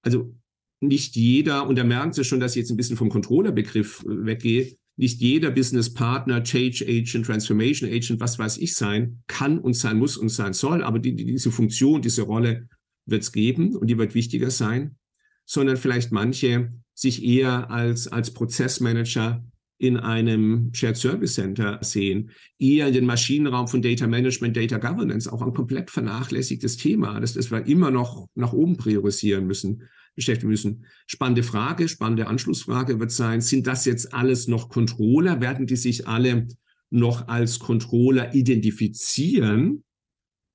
Also 0.03 0.37
nicht 0.81 1.17
jeder, 1.17 1.67
und 1.67 1.77
da 1.77 1.83
merken 1.83 2.13
Sie 2.13 2.23
schon, 2.23 2.39
dass 2.39 2.53
ich 2.53 2.61
jetzt 2.61 2.71
ein 2.71 2.77
bisschen 2.77 2.97
vom 2.97 3.09
Controller-Begriff 3.09 4.05
äh, 4.05 4.27
weggehe, 4.27 4.77
nicht 4.97 5.21
jeder 5.21 5.51
Business 5.51 5.93
Partner, 5.93 6.45
Change 6.45 6.85
Agent, 6.87 7.27
Transformation 7.27 7.91
Agent, 7.91 8.21
was 8.21 8.39
weiß 8.39 8.59
ich 8.59 8.75
sein, 8.75 9.23
kann 9.27 9.59
und 9.59 9.75
sein 9.75 9.99
muss 9.99 10.17
und 10.17 10.29
sein 10.29 10.53
soll. 10.53 10.85
Aber 10.85 11.01
die, 11.01 11.17
die, 11.17 11.27
diese 11.27 11.51
Funktion, 11.51 12.01
diese 12.01 12.23
Rolle 12.23 12.69
wird 13.05 13.23
es 13.23 13.33
geben 13.33 13.75
und 13.75 13.89
die 13.89 13.99
wird 13.99 14.15
wichtiger 14.15 14.51
sein, 14.51 14.97
sondern 15.45 15.77
vielleicht 15.77 16.13
manche 16.13 16.73
sich 16.95 17.25
eher 17.25 17.71
als, 17.71 18.07
als 18.07 18.33
Prozessmanager 18.33 19.45
in 19.79 19.99
einem 19.99 20.71
Shared 20.73 20.97
Service 20.97 21.35
Center 21.35 21.79
sehen, 21.83 22.31
eher 22.59 22.89
in 22.89 22.95
den 22.95 23.07
Maschinenraum 23.07 23.69
von 23.69 23.83
Data 23.83 24.07
Management, 24.07 24.57
Data 24.57 24.79
Governance, 24.79 25.31
auch 25.31 25.43
ein 25.43 25.53
komplett 25.53 25.91
vernachlässigtes 25.91 26.77
Thema, 26.79 27.21
das, 27.21 27.35
das 27.35 27.51
wir 27.51 27.67
immer 27.67 27.91
noch 27.91 28.29
nach 28.35 28.53
oben 28.53 28.77
priorisieren 28.77 29.47
müssen, 29.47 29.83
beschäftigen 30.15 30.49
müssen. 30.49 30.87
Spannende 31.07 31.43
Frage, 31.43 31.89
spannende 31.89 32.27
Anschlussfrage 32.27 32.99
wird 32.99 33.11
sein, 33.11 33.43
sind 33.43 33.67
das 33.67 33.85
jetzt 33.85 34.15
alles 34.15 34.49
noch 34.49 34.71
Controller? 34.71 35.41
Werden 35.41 35.67
die 35.67 35.77
sich 35.77 36.09
alle 36.09 36.49
noch 36.89 37.29
als 37.29 37.59
Controller 37.59 38.35
identifizieren, 38.35 39.85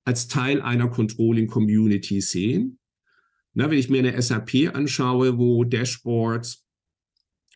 als 0.04 0.28
Teil 0.28 0.62
einer 0.62 0.90
Controlling 0.90 1.48
Community 1.48 2.22
sehen? 2.22 2.80
Na, 3.54 3.70
wenn 3.70 3.78
ich 3.78 3.90
mir 3.90 4.00
eine 4.00 4.20
SAP 4.20 4.74
anschaue, 4.74 5.38
wo 5.38 5.64
Dashboards 5.64 6.66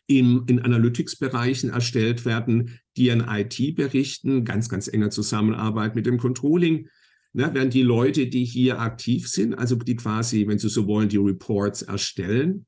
im, 0.06 0.44
in 0.46 0.60
Analytics-Bereichen 0.60 1.70
erstellt 1.70 2.24
werden, 2.24 2.78
die 2.96 3.10
an 3.10 3.26
IT 3.28 3.76
berichten, 3.76 4.44
ganz, 4.44 4.68
ganz 4.68 4.88
enger 4.88 5.10
Zusammenarbeit 5.10 5.96
mit 5.96 6.06
dem 6.06 6.18
Controlling. 6.18 6.88
Ne, 7.32 7.50
während 7.52 7.74
die 7.74 7.82
Leute, 7.82 8.28
die 8.28 8.44
hier 8.44 8.80
aktiv 8.80 9.28
sind, 9.28 9.54
also 9.54 9.76
die 9.76 9.96
quasi, 9.96 10.46
wenn 10.46 10.58
Sie 10.58 10.70
so 10.70 10.86
wollen, 10.86 11.08
die 11.08 11.18
Reports 11.18 11.82
erstellen, 11.82 12.66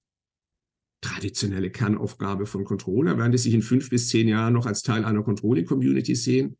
traditionelle 1.00 1.71
Kernaufgabe 1.71 2.45
von 2.45 2.64
Controller, 2.64 3.16
werden 3.16 3.33
die 3.33 3.38
sich 3.38 3.54
in 3.54 3.62
fünf 3.62 3.88
bis 3.88 4.09
zehn 4.09 4.28
Jahren 4.28 4.52
noch 4.52 4.66
als 4.66 4.83
Teil 4.83 5.04
einer 5.04 5.23
Controlling-Community 5.23 6.14
sehen? 6.14 6.59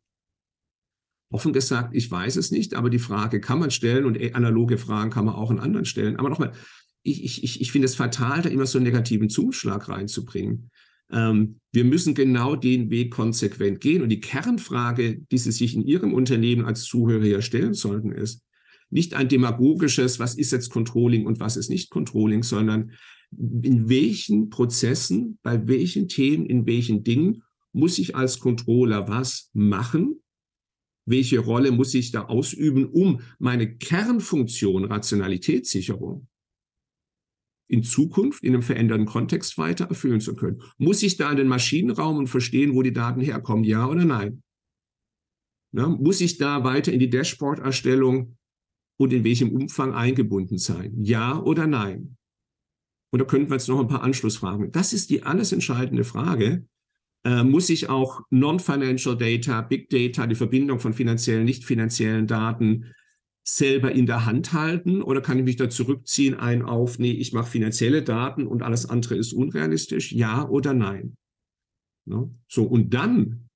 Offen 1.31 1.53
gesagt, 1.53 1.95
ich 1.95 2.09
weiß 2.09 2.37
es 2.37 2.49
nicht, 2.49 2.73
aber 2.73 2.89
die 2.89 2.97
Frage 2.97 3.39
kann 3.39 3.59
man 3.59 3.69
stellen 3.69 4.05
und 4.05 4.17
analoge 4.33 4.79
Fragen 4.79 5.11
kann 5.11 5.25
man 5.25 5.35
auch 5.35 5.51
in 5.51 5.59
anderen 5.59 5.85
stellen. 5.85 6.15
Aber 6.15 6.29
nochmal, 6.29 6.53
ich, 7.03 7.43
ich, 7.43 7.61
ich 7.61 7.71
finde 7.71 7.85
es 7.85 7.95
fatal, 7.95 8.41
da 8.41 8.49
immer 8.49 8.65
so 8.65 8.77
einen 8.77 8.85
negativen 8.85 9.29
Zuschlag 9.29 9.89
reinzubringen. 9.89 10.69
Ähm, 11.11 11.59
wir 11.71 11.85
müssen 11.85 12.13
genau 12.13 12.55
den 12.55 12.89
Weg 12.89 13.11
konsequent 13.11 13.81
gehen. 13.81 14.01
Und 14.01 14.09
die 14.09 14.19
Kernfrage, 14.19 15.21
die 15.31 15.37
Sie 15.37 15.51
sich 15.51 15.75
in 15.75 15.85
Ihrem 15.85 16.13
Unternehmen 16.13 16.65
als 16.65 16.83
Zuhörer 16.83 17.23
hier 17.23 17.41
stellen 17.41 17.73
sollten, 17.73 18.11
ist 18.11 18.43
nicht 18.89 19.13
ein 19.13 19.29
demagogisches, 19.29 20.19
was 20.19 20.35
ist 20.35 20.51
jetzt 20.51 20.69
Controlling 20.69 21.25
und 21.25 21.39
was 21.39 21.57
ist 21.57 21.69
nicht 21.69 21.89
Controlling, 21.89 22.43
sondern 22.43 22.91
in 23.31 23.87
welchen 23.87 24.49
Prozessen, 24.49 25.37
bei 25.43 25.67
welchen 25.67 26.07
Themen, 26.07 26.45
in 26.47 26.65
welchen 26.65 27.03
Dingen 27.03 27.43
muss 27.71 27.99
ich 27.99 28.15
als 28.15 28.39
Controller 28.39 29.07
was 29.07 29.51
machen? 29.53 30.21
Welche 31.05 31.39
Rolle 31.39 31.71
muss 31.71 31.93
ich 31.93 32.11
da 32.11 32.25
ausüben, 32.25 32.85
um 32.85 33.21
meine 33.37 33.75
Kernfunktion 33.77 34.85
Rationalitätssicherung 34.85 36.27
in 37.69 37.83
Zukunft 37.83 38.43
in 38.43 38.53
einem 38.53 38.63
veränderten 38.63 39.05
Kontext 39.05 39.57
weiter 39.57 39.85
erfüllen 39.85 40.19
zu 40.19 40.35
können. 40.35 40.61
Muss 40.77 41.03
ich 41.03 41.17
da 41.17 41.31
in 41.31 41.37
den 41.37 41.47
Maschinenraum 41.47 42.17
und 42.17 42.27
verstehen, 42.27 42.73
wo 42.73 42.81
die 42.81 42.93
Daten 42.93 43.21
herkommen, 43.21 43.63
ja 43.63 43.87
oder 43.87 44.03
nein? 44.03 44.41
Na, 45.71 45.87
muss 45.87 46.19
ich 46.19 46.39
da 46.39 46.63
weiter 46.63 46.91
in 46.91 46.99
die 46.99 47.11
Dashboard-Erstellung 47.11 48.37
und 48.97 49.13
in 49.13 49.23
welchem 49.23 49.55
Umfang 49.55 49.93
eingebunden 49.93 50.57
sein? 50.57 50.95
Ja 51.03 51.39
oder 51.39 51.67
nein? 51.67 52.17
Da 53.11 53.23
könnten 53.23 53.49
wir 53.49 53.55
jetzt 53.55 53.69
noch 53.69 53.79
ein 53.79 53.87
paar 53.87 54.03
Anschlussfragen. 54.03 54.71
Das 54.71 54.93
ist 54.93 55.11
die 55.11 55.23
alles 55.23 55.51
entscheidende 55.51 56.03
Frage. 56.03 56.67
Äh, 57.23 57.43
muss 57.43 57.69
ich 57.69 57.89
auch 57.89 58.21
Non-Financial 58.29 59.17
Data, 59.17 59.61
Big 59.61 59.89
Data, 59.89 60.25
die 60.25 60.35
Verbindung 60.35 60.79
von 60.79 60.93
finanziellen, 60.93 61.45
nicht 61.45 61.65
finanziellen 61.65 62.27
Daten 62.27 62.93
selber 63.55 63.91
in 63.91 64.05
der 64.05 64.25
Hand 64.25 64.53
halten 64.53 65.01
oder 65.01 65.21
kann 65.21 65.39
ich 65.39 65.45
mich 65.45 65.55
da 65.55 65.69
zurückziehen, 65.69 66.35
ein 66.35 66.61
auf, 66.61 66.99
nee, 66.99 67.11
ich 67.11 67.33
mache 67.33 67.49
finanzielle 67.49 68.03
Daten 68.03 68.47
und 68.47 68.63
alles 68.63 68.87
andere 68.87 69.15
ist 69.15 69.33
unrealistisch, 69.33 70.11
ja 70.11 70.47
oder 70.47 70.73
nein? 70.73 71.15
Ne? 72.05 72.31
So, 72.47 72.63
und 72.63 72.93
dann 72.93 73.49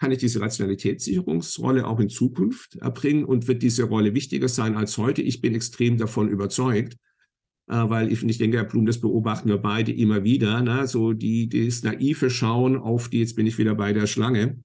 kann 0.00 0.12
ich 0.12 0.18
diese 0.18 0.40
Rationalitätssicherungsrolle 0.40 1.86
auch 1.86 2.00
in 2.00 2.08
Zukunft 2.08 2.76
erbringen 2.76 3.24
und 3.24 3.48
wird 3.48 3.62
diese 3.62 3.84
Rolle 3.84 4.14
wichtiger 4.14 4.48
sein 4.48 4.74
als 4.74 4.96
heute. 4.96 5.20
Ich 5.20 5.42
bin 5.42 5.54
extrem 5.54 5.98
davon 5.98 6.30
überzeugt, 6.30 6.96
äh, 7.68 7.88
weil 7.88 8.10
ich, 8.10 8.22
ich 8.22 8.38
denke, 8.38 8.56
Herr 8.56 8.64
Blum, 8.64 8.86
das 8.86 9.00
beobachten 9.00 9.50
wir 9.50 9.58
beide 9.58 9.92
immer 9.92 10.24
wieder, 10.24 10.62
ne? 10.62 10.86
so 10.86 11.12
die, 11.12 11.48
das 11.48 11.82
naive 11.82 12.30
Schauen 12.30 12.76
auf 12.76 13.08
die, 13.08 13.20
jetzt 13.20 13.36
bin 13.36 13.46
ich 13.46 13.58
wieder 13.58 13.74
bei 13.74 13.92
der 13.92 14.06
Schlange, 14.06 14.62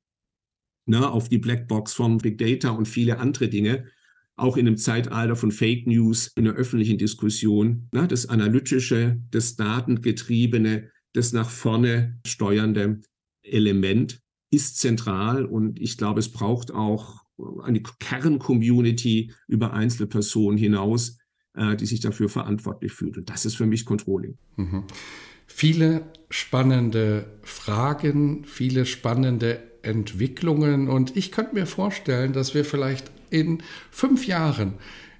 ne, 0.86 1.10
auf 1.10 1.30
die 1.30 1.38
Blackbox 1.38 1.94
von 1.94 2.18
Big 2.18 2.38
Data 2.38 2.70
und 2.70 2.88
viele 2.88 3.20
andere 3.20 3.50
Dinge, 3.50 3.86
auch 4.36 4.58
in 4.58 4.68
einem 4.68 4.78
Zeitalter 4.78 5.36
von 5.36 5.52
Fake 5.52 5.88
News, 5.88 6.32
in 6.36 6.46
der 6.46 6.54
öffentlichen 6.54 6.98
Diskussion, 6.98 7.88
ne, 7.94 8.08
das 8.08 8.28
analytische, 8.28 9.22
das 9.32 9.56
datengetriebene, 9.56 10.90
das 11.14 11.32
nach 11.32 11.50
vorne 11.50 12.20
steuernde 12.26 13.02
Element 13.44 14.22
ist 14.52 14.80
zentral 14.80 15.46
und 15.46 15.80
ich 15.80 15.98
glaube, 15.98 16.20
es 16.20 16.32
braucht 16.32 16.72
auch 16.72 17.26
eine 17.64 17.82
Kerncommunity 17.82 19.34
über 19.48 19.74
Einzelpersonen 19.74 20.58
hinaus, 20.58 21.18
äh, 21.54 21.76
die 21.76 21.86
sich 21.86 22.00
dafür 22.00 22.30
verantwortlich 22.30 22.94
fühlt. 22.94 23.18
Und 23.18 23.30
das 23.30 23.46
ist 23.46 23.56
für 23.56 23.66
mich 23.66 23.86
Controlling. 23.86 24.38
Mhm. 24.56 24.84
Viele 25.48 26.12
spannende 26.30 27.40
Fragen, 27.44 28.46
viele 28.46 28.86
spannende 28.86 29.75
Entwicklungen. 29.86 30.88
Und 30.88 31.16
ich 31.16 31.32
könnte 31.32 31.56
mir 31.56 31.66
vorstellen, 31.66 32.34
dass 32.34 32.54
wir 32.54 32.66
vielleicht 32.66 33.12
in 33.30 33.64
fünf 33.92 34.28
Jahren 34.28 34.74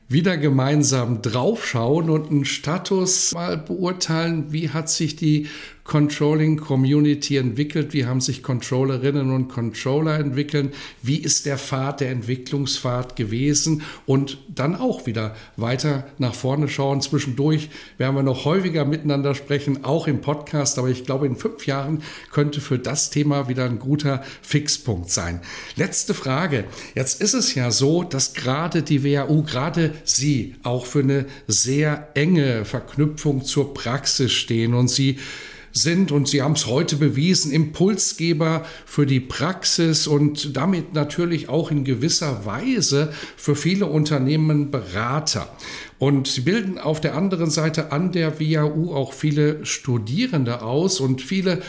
wieder 0.08 0.38
gemeinsam 0.38 1.22
draufschauen 1.22 2.10
und 2.10 2.30
einen 2.30 2.46
Status 2.46 3.34
mal 3.34 3.58
beurteilen, 3.58 4.52
wie 4.52 4.70
hat 4.70 4.90
sich 4.90 5.16
die 5.16 5.48
Controlling 5.86 6.58
Community 6.58 7.38
entwickelt? 7.38 7.94
Wie 7.94 8.08
haben 8.08 8.20
sich 8.20 8.42
Controllerinnen 8.42 9.32
und 9.32 9.50
Controller 9.50 10.18
entwickelt? 10.18 10.74
Wie 11.04 11.18
ist 11.18 11.46
der 11.46 11.60
Pfad, 11.60 12.02
der 12.02 12.10
Entwicklungspfad 12.10 13.16
gewesen? 13.16 13.84
Und 14.08 14.40
dann 14.50 14.76
auch 14.76 15.06
wieder 15.06 15.36
weiter 15.58 16.08
nach 16.18 16.34
vorne 16.34 16.68
schauen. 16.70 17.02
Zwischendurch 17.02 17.70
werden 18.00 18.16
wir 18.16 18.24
noch 18.24 18.46
häufiger 18.46 18.84
miteinander 18.84 19.36
sprechen, 19.36 19.86
auch 19.86 20.08
im 20.08 20.22
Podcast. 20.22 20.80
Aber 20.80 20.90
ich 20.90 21.06
glaube, 21.06 21.28
in 21.28 21.36
fünf 21.36 21.68
Jahren 21.68 22.02
könnte 22.32 22.62
für 22.62 22.80
das 22.80 23.12
Thema 23.12 23.48
wieder 23.48 23.66
ein 23.66 23.78
guter 23.78 24.24
Fixpunkt 24.42 25.12
sein. 25.12 25.40
Letzte 25.76 26.16
Frage. 26.16 26.64
Jetzt 26.96 27.22
ist 27.22 27.36
es 27.36 27.54
ja 27.54 27.70
so, 27.70 28.02
dass 28.02 28.34
gerade 28.34 28.82
die 28.82 29.04
WHU, 29.04 29.44
gerade 29.44 29.94
Sie 30.04 30.56
auch 30.64 30.88
für 30.88 31.02
eine 31.02 31.28
sehr 31.48 32.10
enge 32.16 32.66
Verknüpfung 32.66 33.46
zur 33.46 33.76
Praxis 33.76 34.32
stehen 34.32 34.74
und 34.74 34.88
Sie 34.88 35.20
sind 35.76 36.12
und 36.12 36.28
Sie 36.28 36.42
haben 36.42 36.54
es 36.54 36.66
heute 36.66 36.96
bewiesen, 36.96 37.52
Impulsgeber 37.52 38.66
für 38.86 39.06
die 39.06 39.20
Praxis 39.20 40.08
und 40.08 40.56
damit 40.56 40.94
natürlich 40.94 41.50
auch 41.50 41.70
in 41.70 41.84
gewisser 41.84 42.46
Weise 42.46 43.14
für 43.36 43.56
viele 43.56 43.86
Unternehmen 43.86 44.72
Berater. 44.72 45.50
Und 45.98 46.28
sie 46.28 46.42
bilden 46.42 46.78
auf 46.78 47.00
der 47.00 47.16
anderen 47.16 47.50
Seite 47.50 47.94
an 47.94 48.12
der 48.12 48.38
WHU 48.40 48.94
auch 48.94 49.14
viele 49.14 49.66
Studierende 49.66 50.62
aus 50.62 51.00
und 51.00 51.22
viele 51.22 51.62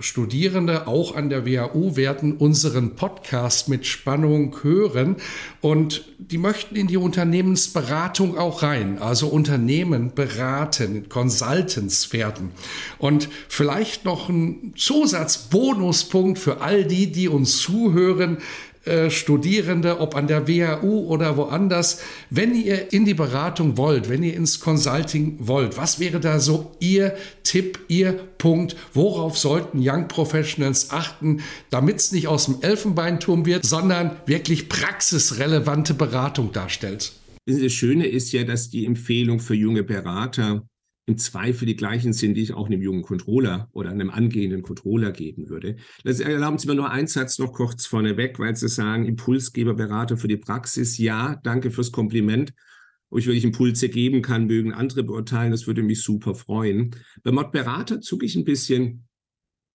Studierende 0.00 0.86
auch 0.86 1.14
an 1.14 1.28
der 1.28 1.44
WHU 1.44 1.94
werden 1.94 2.38
unseren 2.38 2.96
Podcast 2.96 3.68
mit 3.68 3.84
Spannung 3.84 4.56
hören 4.62 5.16
und 5.60 6.06
die 6.18 6.38
möchten 6.38 6.74
in 6.74 6.86
die 6.86 6.96
Unternehmensberatung 6.96 8.38
auch 8.38 8.62
rein, 8.62 8.98
also 8.98 9.28
Unternehmen 9.28 10.14
beraten, 10.14 11.10
Consultants 11.10 12.14
werden. 12.14 12.52
Und 12.96 13.28
vielleicht 13.48 14.06
noch 14.06 14.30
ein 14.30 14.72
Zusatzbonuspunkt 14.74 16.38
für 16.38 16.62
all 16.62 16.84
die, 16.84 17.12
die 17.12 17.28
uns 17.28 17.58
zuhören. 17.58 18.38
Äh, 18.86 19.10
Studierende, 19.10 19.98
ob 19.98 20.14
an 20.14 20.28
der 20.28 20.46
WHU 20.46 21.08
oder 21.08 21.36
woanders, 21.36 22.02
wenn 22.30 22.54
ihr 22.54 22.92
in 22.92 23.04
die 23.04 23.14
Beratung 23.14 23.76
wollt, 23.76 24.08
wenn 24.08 24.22
ihr 24.22 24.34
ins 24.34 24.60
Consulting 24.60 25.38
wollt, 25.40 25.76
was 25.76 25.98
wäre 25.98 26.20
da 26.20 26.38
so 26.38 26.76
Ihr 26.78 27.16
Tipp, 27.42 27.80
Ihr 27.88 28.12
Punkt? 28.38 28.76
Worauf 28.94 29.36
sollten 29.36 29.80
Young 29.80 30.06
Professionals 30.06 30.92
achten, 30.92 31.40
damit 31.68 31.96
es 31.96 32.12
nicht 32.12 32.28
aus 32.28 32.44
dem 32.44 32.58
Elfenbeinturm 32.60 33.44
wird, 33.44 33.66
sondern 33.66 34.12
wirklich 34.26 34.68
praxisrelevante 34.68 35.94
Beratung 35.94 36.52
darstellt? 36.52 37.12
Das 37.44 37.72
Schöne 37.72 38.06
ist 38.06 38.30
ja, 38.30 38.44
dass 38.44 38.70
die 38.70 38.86
Empfehlung 38.86 39.40
für 39.40 39.54
junge 39.54 39.82
Berater 39.82 40.62
im 41.08 41.18
Zweifel 41.18 41.66
die 41.66 41.76
gleichen 41.76 42.12
sind, 42.12 42.34
die 42.34 42.42
ich 42.42 42.52
auch 42.52 42.66
einem 42.66 42.82
jungen 42.82 43.02
Controller 43.02 43.68
oder 43.72 43.90
einem 43.90 44.10
angehenden 44.10 44.62
Controller 44.62 45.12
geben 45.12 45.48
würde. 45.48 45.76
Erlauben 46.04 46.58
Sie 46.58 46.66
mir 46.66 46.74
nur 46.74 46.90
einen 46.90 47.06
Satz 47.06 47.38
noch 47.38 47.52
kurz 47.52 47.86
vorneweg, 47.86 48.40
weil 48.40 48.56
Sie 48.56 48.68
sagen, 48.68 49.06
Impulsgeber, 49.06 49.74
Berater 49.74 50.16
für 50.16 50.26
die 50.26 50.36
Praxis. 50.36 50.98
Ja, 50.98 51.40
danke 51.44 51.70
fürs 51.70 51.92
Kompliment. 51.92 52.52
ob 53.10 53.18
ich 53.18 53.26
wirklich 53.26 53.44
Impulse 53.44 53.88
geben 53.88 54.20
kann, 54.22 54.46
mögen 54.46 54.72
andere 54.72 55.04
beurteilen. 55.04 55.52
Das 55.52 55.66
würde 55.66 55.82
mich 55.82 56.02
super 56.02 56.34
freuen. 56.34 56.94
Beim 57.22 57.36
Mod 57.36 57.52
Berater 57.52 58.00
zucke 58.00 58.26
ich 58.26 58.36
ein 58.36 58.44
bisschen, 58.44 59.06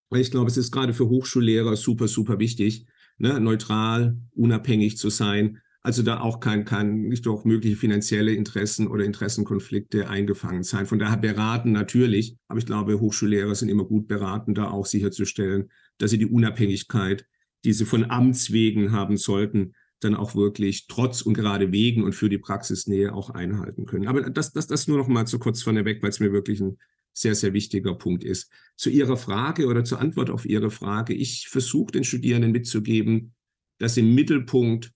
weil 0.10 0.22
ich 0.22 0.32
glaube, 0.32 0.48
es 0.48 0.58
ist 0.58 0.72
gerade 0.72 0.94
für 0.94 1.08
Hochschullehrer 1.08 1.76
super, 1.78 2.08
super 2.08 2.40
wichtig, 2.40 2.86
ne, 3.18 3.40
neutral, 3.40 4.18
unabhängig 4.32 4.98
zu 4.98 5.10
sein. 5.10 5.60
Also 5.84 6.04
da 6.04 6.20
auch 6.20 6.40
kein, 6.40 6.64
kein, 6.64 7.08
nicht 7.08 7.26
durch 7.26 7.44
mögliche 7.44 7.76
finanzielle 7.76 8.34
Interessen 8.34 8.88
oder 8.88 9.04
Interessenkonflikte 9.04 10.10
eingefangen 10.10 10.64
sein. 10.64 10.86
Von 10.86 11.00
daher 11.00 11.18
beraten 11.18 11.72
natürlich, 11.72 12.38
aber 12.48 12.60
ich 12.60 12.68
glaube, 12.68 13.00
Hochschullehrer 13.00 13.56
sind 13.56 13.70
immer 13.70 13.86
gut 13.86 14.08
beraten, 14.08 14.54
da 14.54 14.70
auch 14.70 14.86
sicherzustellen, 14.86 15.72
dass 15.98 16.12
sie 16.12 16.20
die 16.20 16.28
Unabhängigkeit, 16.28 17.26
die 17.64 17.74
sie 17.74 17.86
von 17.86 18.10
Amts 18.12 18.52
wegen 18.52 18.92
haben 18.92 19.18
sollten, 19.18 19.74
dann 20.00 20.16
auch 20.16 20.36
wirklich 20.36 20.88
trotz 20.88 21.22
und 21.22 21.34
gerade 21.34 21.72
wegen 21.72 22.04
und 22.04 22.14
für 22.14 22.30
die 22.30 22.38
Praxisnähe 22.38 23.14
auch 23.14 23.32
einhalten 23.32 23.86
können. 23.86 24.08
Aber 24.08 24.22
das, 24.30 24.52
das, 24.52 24.68
das 24.68 24.88
nur 24.88 24.98
noch 24.98 25.08
mal 25.08 25.26
zu 25.26 25.40
kurz 25.40 25.64
von 25.64 25.76
der 25.76 25.86
weg, 25.86 26.02
weil 26.02 26.10
es 26.10 26.20
mir 26.20 26.32
wirklich 26.32 26.60
ein 26.60 26.78
sehr, 27.14 27.36
sehr 27.36 27.54
wichtiger 27.54 27.96
Punkt 27.96 28.24
ist. 28.24 28.52
Zu 28.76 28.90
Ihrer 28.90 29.18
Frage 29.18 29.68
oder 29.68 29.84
zur 29.84 30.00
Antwort 30.00 30.30
auf 30.30 30.46
Ihre 30.46 30.72
Frage. 30.72 31.14
Ich 31.14 31.48
versuche 31.50 31.92
den 31.92 32.04
Studierenden 32.04 32.52
mitzugeben, 32.52 33.34
dass 33.80 33.98
im 33.98 34.14
Mittelpunkt 34.16 34.92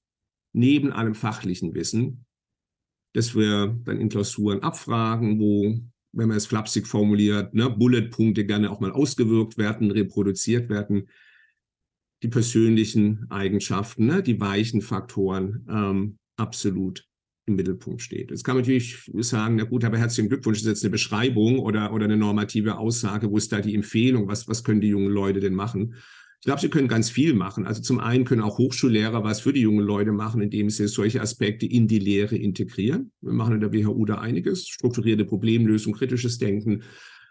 neben 0.56 0.92
allem 0.92 1.16
fachlichen 1.16 1.74
Wissen, 1.74 2.26
dass 3.14 3.36
wir 3.36 3.80
dann 3.84 4.00
in 4.00 4.10
Klausuren 4.10 4.64
abfragen, 4.64 5.40
wo, 5.40 5.78
wenn 6.14 6.28
man 6.28 6.38
es 6.38 6.48
flapsig 6.48 6.88
formuliert, 6.88 7.54
ne, 7.54 7.70
Bulletpunkte 7.70 8.46
gerne 8.46 8.72
auch 8.72 8.80
mal 8.80 8.92
ausgewirkt 8.92 9.58
werden, 9.58 9.92
reproduziert 9.92 10.70
werden, 10.70 11.10
die 12.24 12.30
persönlichen 12.30 13.30
Eigenschaften, 13.30 14.06
ne, 14.06 14.24
die 14.24 14.40
weichen 14.40 14.82
Faktoren 14.82 15.66
ähm, 15.70 16.18
absolut 16.38 17.06
im 17.48 17.58
Mittelpunkt 17.58 18.02
steht. 18.02 18.32
Jetzt 18.32 18.44
kann 18.44 18.56
man 18.56 18.64
natürlich 18.64 19.12
sagen, 19.20 19.58
na 19.58 19.66
gut, 19.66 19.84
aber 19.84 19.98
herzlichen 19.98 20.30
Glückwunsch, 20.30 20.60
das 20.60 20.64
ist 20.64 20.70
jetzt 20.70 20.84
eine 20.84 20.92
Beschreibung 20.92 21.60
oder, 21.60 21.94
oder 21.94 22.06
eine 22.06 22.18
normative 22.18 22.78
Aussage, 22.78 23.30
wo 23.30 23.38
ist 23.38 23.52
da 23.52 23.62
die 23.62 23.76
Empfehlung, 23.76 24.28
was, 24.28 24.48
was 24.48 24.64
können 24.64 24.82
die 24.82 24.88
jungen 24.88 25.12
Leute 25.12 25.42
denn 25.42 25.54
machen? 25.54 25.96
Ich 26.46 26.48
glaube, 26.48 26.62
sie 26.62 26.70
können 26.70 26.88
ganz 26.88 27.10
viel 27.10 27.34
machen. 27.34 27.66
Also 27.66 27.82
zum 27.82 28.00
einen 28.00 28.24
können 28.24 28.44
auch 28.44 28.60
Hochschullehrer 28.60 29.24
was 29.24 29.40
für 29.40 29.52
die 29.52 29.62
jungen 29.62 29.84
Leute 29.84 30.12
machen, 30.12 30.42
indem 30.42 30.70
sie 30.70 30.88
solche 30.88 31.20
Aspekte 31.20 31.66
in 31.66 31.88
die 31.88 31.98
Lehre 31.98 32.36
integrieren. 32.36 33.12
Wir 33.22 33.34
machen 33.34 33.56
in 33.56 33.62
der 33.62 33.74
WHU 33.74 34.06
da 34.06 34.20
einiges, 34.20 34.68
strukturierte 34.68 35.26
Problemlösung, 35.26 35.94
kritisches 35.94 36.38
Denken, 36.38 36.84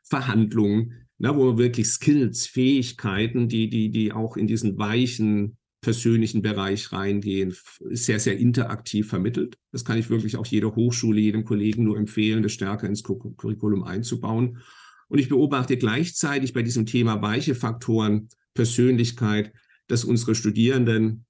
Verhandlungen, 0.02 1.06
na, 1.18 1.36
wo 1.36 1.44
man 1.44 1.58
wirklich 1.58 1.86
Skills, 1.86 2.48
Fähigkeiten, 2.48 3.46
die, 3.46 3.68
die, 3.68 3.92
die 3.92 4.10
auch 4.10 4.36
in 4.36 4.48
diesen 4.48 4.78
weichen 4.78 5.58
persönlichen 5.80 6.42
Bereich 6.42 6.90
reingehen, 6.90 7.54
sehr, 7.90 8.18
sehr 8.18 8.36
interaktiv 8.36 9.06
vermittelt. 9.06 9.58
Das 9.70 9.84
kann 9.84 9.96
ich 9.96 10.10
wirklich 10.10 10.36
auch 10.38 10.46
jeder 10.46 10.74
Hochschule, 10.74 11.20
jedem 11.20 11.44
Kollegen 11.44 11.84
nur 11.84 11.98
empfehlen, 11.98 12.42
das 12.42 12.50
stärker 12.50 12.88
ins 12.88 13.04
Curriculum 13.04 13.84
einzubauen. 13.84 14.58
Und 15.06 15.20
ich 15.20 15.28
beobachte 15.28 15.76
gleichzeitig 15.76 16.52
bei 16.52 16.62
diesem 16.62 16.84
Thema 16.84 17.22
weiche 17.22 17.54
Faktoren 17.54 18.28
Persönlichkeit, 18.54 19.52
dass 19.88 20.04
unsere 20.04 20.34
Studierenden 20.34 21.26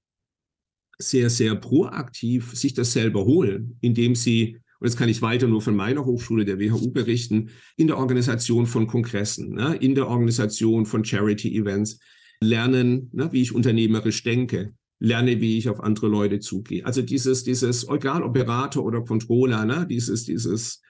sehr, 0.98 1.30
sehr 1.30 1.56
proaktiv 1.56 2.52
sich 2.54 2.74
das 2.74 2.92
selber 2.92 3.24
holen, 3.24 3.78
indem 3.80 4.14
sie, 4.14 4.58
und 4.78 4.88
das 4.88 4.96
kann 4.96 5.08
ich 5.08 5.22
weiter 5.22 5.48
nur 5.48 5.62
von 5.62 5.74
meiner 5.74 6.04
Hochschule, 6.04 6.44
der 6.44 6.60
WHU, 6.60 6.92
berichten, 6.92 7.50
in 7.76 7.88
der 7.88 7.98
Organisation 7.98 8.66
von 8.66 8.86
Kongressen, 8.86 9.54
ne, 9.54 9.76
in 9.76 9.94
der 9.94 10.08
Organisation 10.08 10.86
von 10.86 11.04
Charity-Events, 11.04 11.98
lernen, 12.40 13.10
ne, 13.12 13.32
wie 13.32 13.42
ich 13.42 13.54
unternehmerisch 13.54 14.22
denke, 14.22 14.74
lerne, 15.00 15.40
wie 15.40 15.58
ich 15.58 15.68
auf 15.68 15.80
andere 15.80 16.08
Leute 16.08 16.40
zugehe. 16.40 16.84
Also 16.84 17.02
dieses, 17.02 17.44
dieses, 17.44 17.88
egal 17.88 18.22
ob 18.22 18.34
Berater 18.34 18.84
oder 18.84 19.02
Controller, 19.02 19.64
ne, 19.64 19.86
dieses, 19.88 20.24
dieses 20.24 20.80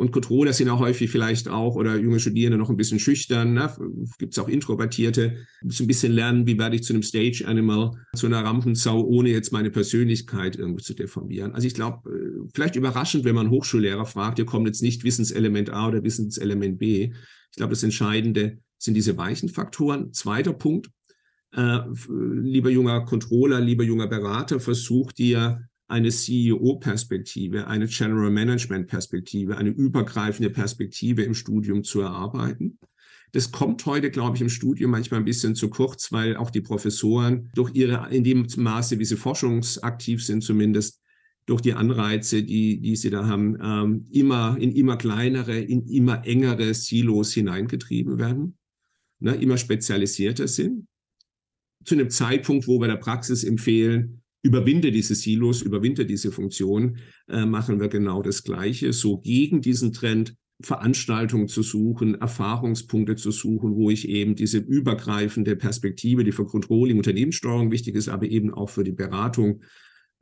und 0.00 0.12
Controller 0.12 0.54
sind 0.54 0.70
auch 0.70 0.78
häufig 0.78 1.10
vielleicht 1.10 1.46
auch 1.46 1.76
oder 1.76 1.94
junge 1.98 2.20
Studierende 2.20 2.56
noch 2.56 2.70
ein 2.70 2.78
bisschen 2.78 2.98
schüchtern. 2.98 3.52
Ne? 3.52 3.70
Gibt 4.18 4.32
es 4.32 4.38
auch 4.38 4.48
Introvertierte, 4.48 5.36
so 5.68 5.84
ein 5.84 5.86
bisschen 5.86 6.12
lernen, 6.12 6.46
wie 6.46 6.58
werde 6.58 6.76
ich 6.76 6.84
zu 6.84 6.94
einem 6.94 7.02
Stage 7.02 7.44
Animal, 7.46 7.90
zu 8.16 8.24
einer 8.24 8.42
Rampensau, 8.42 9.04
ohne 9.04 9.28
jetzt 9.28 9.52
meine 9.52 9.70
Persönlichkeit 9.70 10.56
irgendwie 10.56 10.82
zu 10.82 10.94
deformieren. 10.94 11.52
Also 11.52 11.66
ich 11.66 11.74
glaube, 11.74 12.08
äh, 12.08 12.48
vielleicht 12.54 12.76
überraschend, 12.76 13.26
wenn 13.26 13.34
man 13.34 13.50
Hochschullehrer 13.50 14.06
fragt, 14.06 14.38
hier 14.38 14.46
kommt 14.46 14.68
jetzt 14.68 14.80
nicht 14.80 15.04
Wissenselement 15.04 15.68
A 15.68 15.88
oder 15.88 16.02
Wissenselement 16.02 16.78
B. 16.78 17.12
Ich 17.50 17.56
glaube, 17.58 17.74
das 17.74 17.82
Entscheidende 17.82 18.56
sind 18.78 18.94
diese 18.94 19.18
weichen 19.18 19.50
Faktoren. 19.50 20.14
Zweiter 20.14 20.54
Punkt, 20.54 20.88
äh, 21.54 21.80
lieber 22.08 22.70
junger 22.70 23.04
Controller, 23.04 23.60
lieber 23.60 23.84
junger 23.84 24.06
Berater, 24.06 24.60
versucht 24.60 25.18
dir 25.18 25.68
eine 25.90 26.10
CEO-Perspektive, 26.10 27.66
eine 27.66 27.86
General 27.86 28.30
Management-Perspektive, 28.30 29.56
eine 29.56 29.70
übergreifende 29.70 30.50
Perspektive 30.50 31.22
im 31.22 31.34
Studium 31.34 31.82
zu 31.82 32.00
erarbeiten. 32.00 32.78
Das 33.32 33.52
kommt 33.52 33.84
heute, 33.86 34.10
glaube 34.10 34.36
ich, 34.36 34.42
im 34.42 34.48
Studium 34.48 34.90
manchmal 34.90 35.20
ein 35.20 35.26
bisschen 35.26 35.54
zu 35.54 35.68
kurz, 35.68 36.12
weil 36.12 36.36
auch 36.36 36.50
die 36.50 36.60
Professoren 36.60 37.50
durch 37.54 37.74
ihre, 37.74 38.08
in 38.10 38.24
dem 38.24 38.46
Maße, 38.56 38.98
wie 38.98 39.04
sie 39.04 39.16
forschungsaktiv 39.16 40.24
sind 40.24 40.42
zumindest, 40.42 41.00
durch 41.46 41.60
die 41.60 41.74
Anreize, 41.74 42.42
die, 42.42 42.80
die 42.80 42.94
sie 42.94 43.10
da 43.10 43.26
haben, 43.26 43.58
ähm, 43.60 44.06
immer 44.12 44.56
in 44.60 44.72
immer 44.72 44.96
kleinere, 44.96 45.58
in 45.58 45.86
immer 45.88 46.24
engere 46.24 46.72
Silos 46.74 47.32
hineingetrieben 47.32 48.18
werden, 48.18 48.56
ne, 49.18 49.34
immer 49.34 49.56
spezialisierter 49.56 50.46
sind. 50.46 50.86
Zu 51.84 51.94
einem 51.94 52.10
Zeitpunkt, 52.10 52.68
wo 52.68 52.80
wir 52.80 52.86
der 52.86 52.96
Praxis 52.96 53.42
empfehlen, 53.42 54.22
überwinde 54.42 54.90
diese 54.90 55.14
Silos, 55.14 55.62
überwinde 55.62 56.06
diese 56.06 56.32
Funktion, 56.32 56.98
äh, 57.28 57.44
machen 57.44 57.80
wir 57.80 57.88
genau 57.88 58.22
das 58.22 58.42
Gleiche. 58.42 58.92
So 58.92 59.18
gegen 59.18 59.60
diesen 59.60 59.92
Trend 59.92 60.34
Veranstaltungen 60.62 61.48
zu 61.48 61.62
suchen, 61.62 62.20
Erfahrungspunkte 62.20 63.16
zu 63.16 63.30
suchen, 63.30 63.76
wo 63.76 63.88
ich 63.90 64.06
eben 64.08 64.34
diese 64.34 64.58
übergreifende 64.58 65.56
Perspektive, 65.56 66.22
die 66.22 66.32
für 66.32 66.44
Controlling, 66.46 66.98
Unternehmenssteuerung 66.98 67.70
wichtig 67.70 67.94
ist, 67.94 68.10
aber 68.10 68.26
eben 68.26 68.52
auch 68.52 68.68
für 68.68 68.84
die 68.84 68.92
Beratung, 68.92 69.62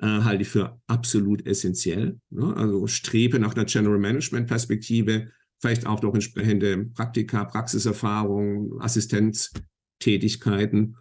äh, 0.01 0.07
halte 0.07 0.43
ich 0.43 0.49
für 0.49 0.81
absolut 0.87 1.45
essentiell. 1.47 2.21
Ne? 2.31 2.57
Also 2.57 2.87
strebe 2.87 3.41
nach 3.41 3.57
einer 3.57 3.65
General 3.65 3.99
Management 3.99 4.47
Perspektive, 4.47 5.33
vielleicht 5.61 5.87
auch 5.87 5.99
durch 5.99 6.15
entsprechende 6.15 6.87
Praktika, 6.95 7.45
Praxiserfahrung, 7.45 8.81
Assistenztätigkeiten 8.81 10.95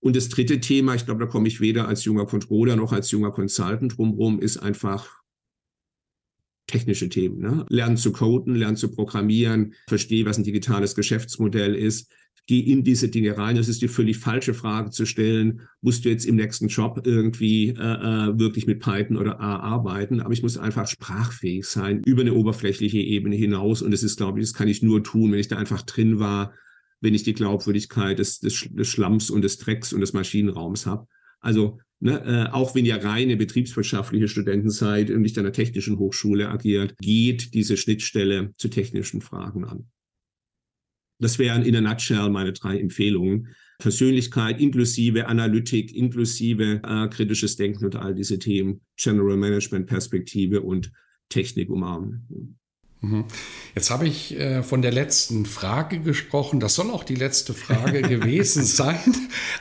und 0.00 0.16
das 0.16 0.28
dritte 0.28 0.60
Thema, 0.60 0.94
ich 0.94 1.04
glaube, 1.04 1.24
da 1.24 1.26
komme 1.26 1.48
ich 1.48 1.60
weder 1.60 1.88
als 1.88 2.04
junger 2.04 2.26
Controller 2.26 2.76
noch 2.76 2.92
als 2.92 3.10
junger 3.10 3.32
Consultant 3.32 3.96
drumherum, 3.96 4.40
ist 4.40 4.58
einfach 4.58 5.22
technische 6.66 7.08
Themen. 7.08 7.38
Ne? 7.38 7.64
Lernen 7.68 7.96
zu 7.96 8.12
coden, 8.12 8.54
lernen 8.54 8.76
zu 8.76 8.90
programmieren, 8.90 9.74
verstehe, 9.88 10.26
was 10.26 10.38
ein 10.38 10.44
digitales 10.44 10.94
Geschäftsmodell 10.94 11.74
ist, 11.74 12.10
gehe 12.46 12.64
in 12.64 12.84
diese 12.84 13.08
Dinge 13.08 13.36
rein. 13.36 13.56
Das 13.56 13.68
ist 13.68 13.82
die 13.82 13.88
völlig 13.88 14.18
falsche 14.18 14.54
Frage 14.54 14.90
zu 14.90 15.04
stellen, 15.04 15.62
musst 15.80 16.04
du 16.04 16.08
jetzt 16.08 16.24
im 16.24 16.36
nächsten 16.36 16.68
Job 16.68 17.02
irgendwie 17.04 17.70
äh, 17.70 17.72
äh, 17.72 18.38
wirklich 18.38 18.66
mit 18.66 18.80
Python 18.80 19.16
oder 19.16 19.40
A 19.40 19.56
arbeiten, 19.56 20.20
aber 20.20 20.32
ich 20.32 20.42
muss 20.42 20.56
einfach 20.56 20.86
sprachfähig 20.86 21.66
sein 21.66 22.02
über 22.04 22.22
eine 22.22 22.34
oberflächliche 22.34 22.98
Ebene 22.98 23.36
hinaus. 23.36 23.82
Und 23.82 23.90
das 23.90 24.02
ist, 24.02 24.16
glaube 24.16 24.38
ich, 24.38 24.46
das 24.46 24.54
kann 24.54 24.68
ich 24.68 24.82
nur 24.82 25.02
tun, 25.02 25.32
wenn 25.32 25.40
ich 25.40 25.48
da 25.48 25.56
einfach 25.56 25.82
drin 25.82 26.18
war, 26.20 26.52
wenn 27.06 27.14
ich 27.14 27.22
die 27.22 27.34
Glaubwürdigkeit 27.34 28.18
des, 28.18 28.40
des, 28.40 28.66
des 28.68 28.88
Schlamms 28.88 29.30
und 29.30 29.42
des 29.42 29.58
Drecks 29.58 29.92
und 29.92 30.00
des 30.00 30.12
Maschinenraums 30.12 30.86
habe. 30.86 31.06
Also 31.38 31.78
ne, 32.00 32.48
äh, 32.48 32.52
auch 32.52 32.74
wenn 32.74 32.84
ihr 32.84 32.96
reine 32.96 33.36
betriebswirtschaftliche 33.36 34.26
Studenten 34.26 34.70
seid 34.70 35.12
und 35.12 35.22
nicht 35.22 35.38
an 35.38 35.44
der 35.44 35.52
technischen 35.52 36.00
Hochschule 36.00 36.48
agiert, 36.48 36.96
geht 36.98 37.54
diese 37.54 37.76
Schnittstelle 37.76 38.52
zu 38.56 38.66
technischen 38.66 39.20
Fragen 39.20 39.64
an. 39.64 39.86
Das 41.20 41.38
wären 41.38 41.62
in 41.62 41.74
der 41.74 41.80
Nutshell 41.80 42.28
meine 42.28 42.52
drei 42.52 42.76
Empfehlungen. 42.76 43.54
Persönlichkeit 43.78 44.60
inklusive 44.60 45.28
Analytik, 45.28 45.94
inklusive 45.94 46.80
äh, 46.82 47.08
kritisches 47.08 47.54
Denken 47.54 47.84
und 47.84 47.94
all 47.94 48.16
diese 48.16 48.40
Themen, 48.40 48.80
General 48.96 49.36
Management 49.36 49.86
Perspektive 49.86 50.60
und 50.62 50.90
Technik 51.28 51.70
umarmen. 51.70 52.58
Mhm. 53.02 53.24
Jetzt 53.74 53.90
habe 53.90 54.08
ich 54.08 54.38
äh, 54.38 54.62
von 54.62 54.80
der 54.80 54.90
letzten 54.90 55.44
Frage 55.44 55.98
gesprochen. 55.98 56.60
Das 56.60 56.74
soll 56.74 56.90
auch 56.90 57.04
die 57.04 57.14
letzte 57.14 57.52
Frage 57.52 58.00
gewesen 58.08 58.64
sein. 58.64 58.98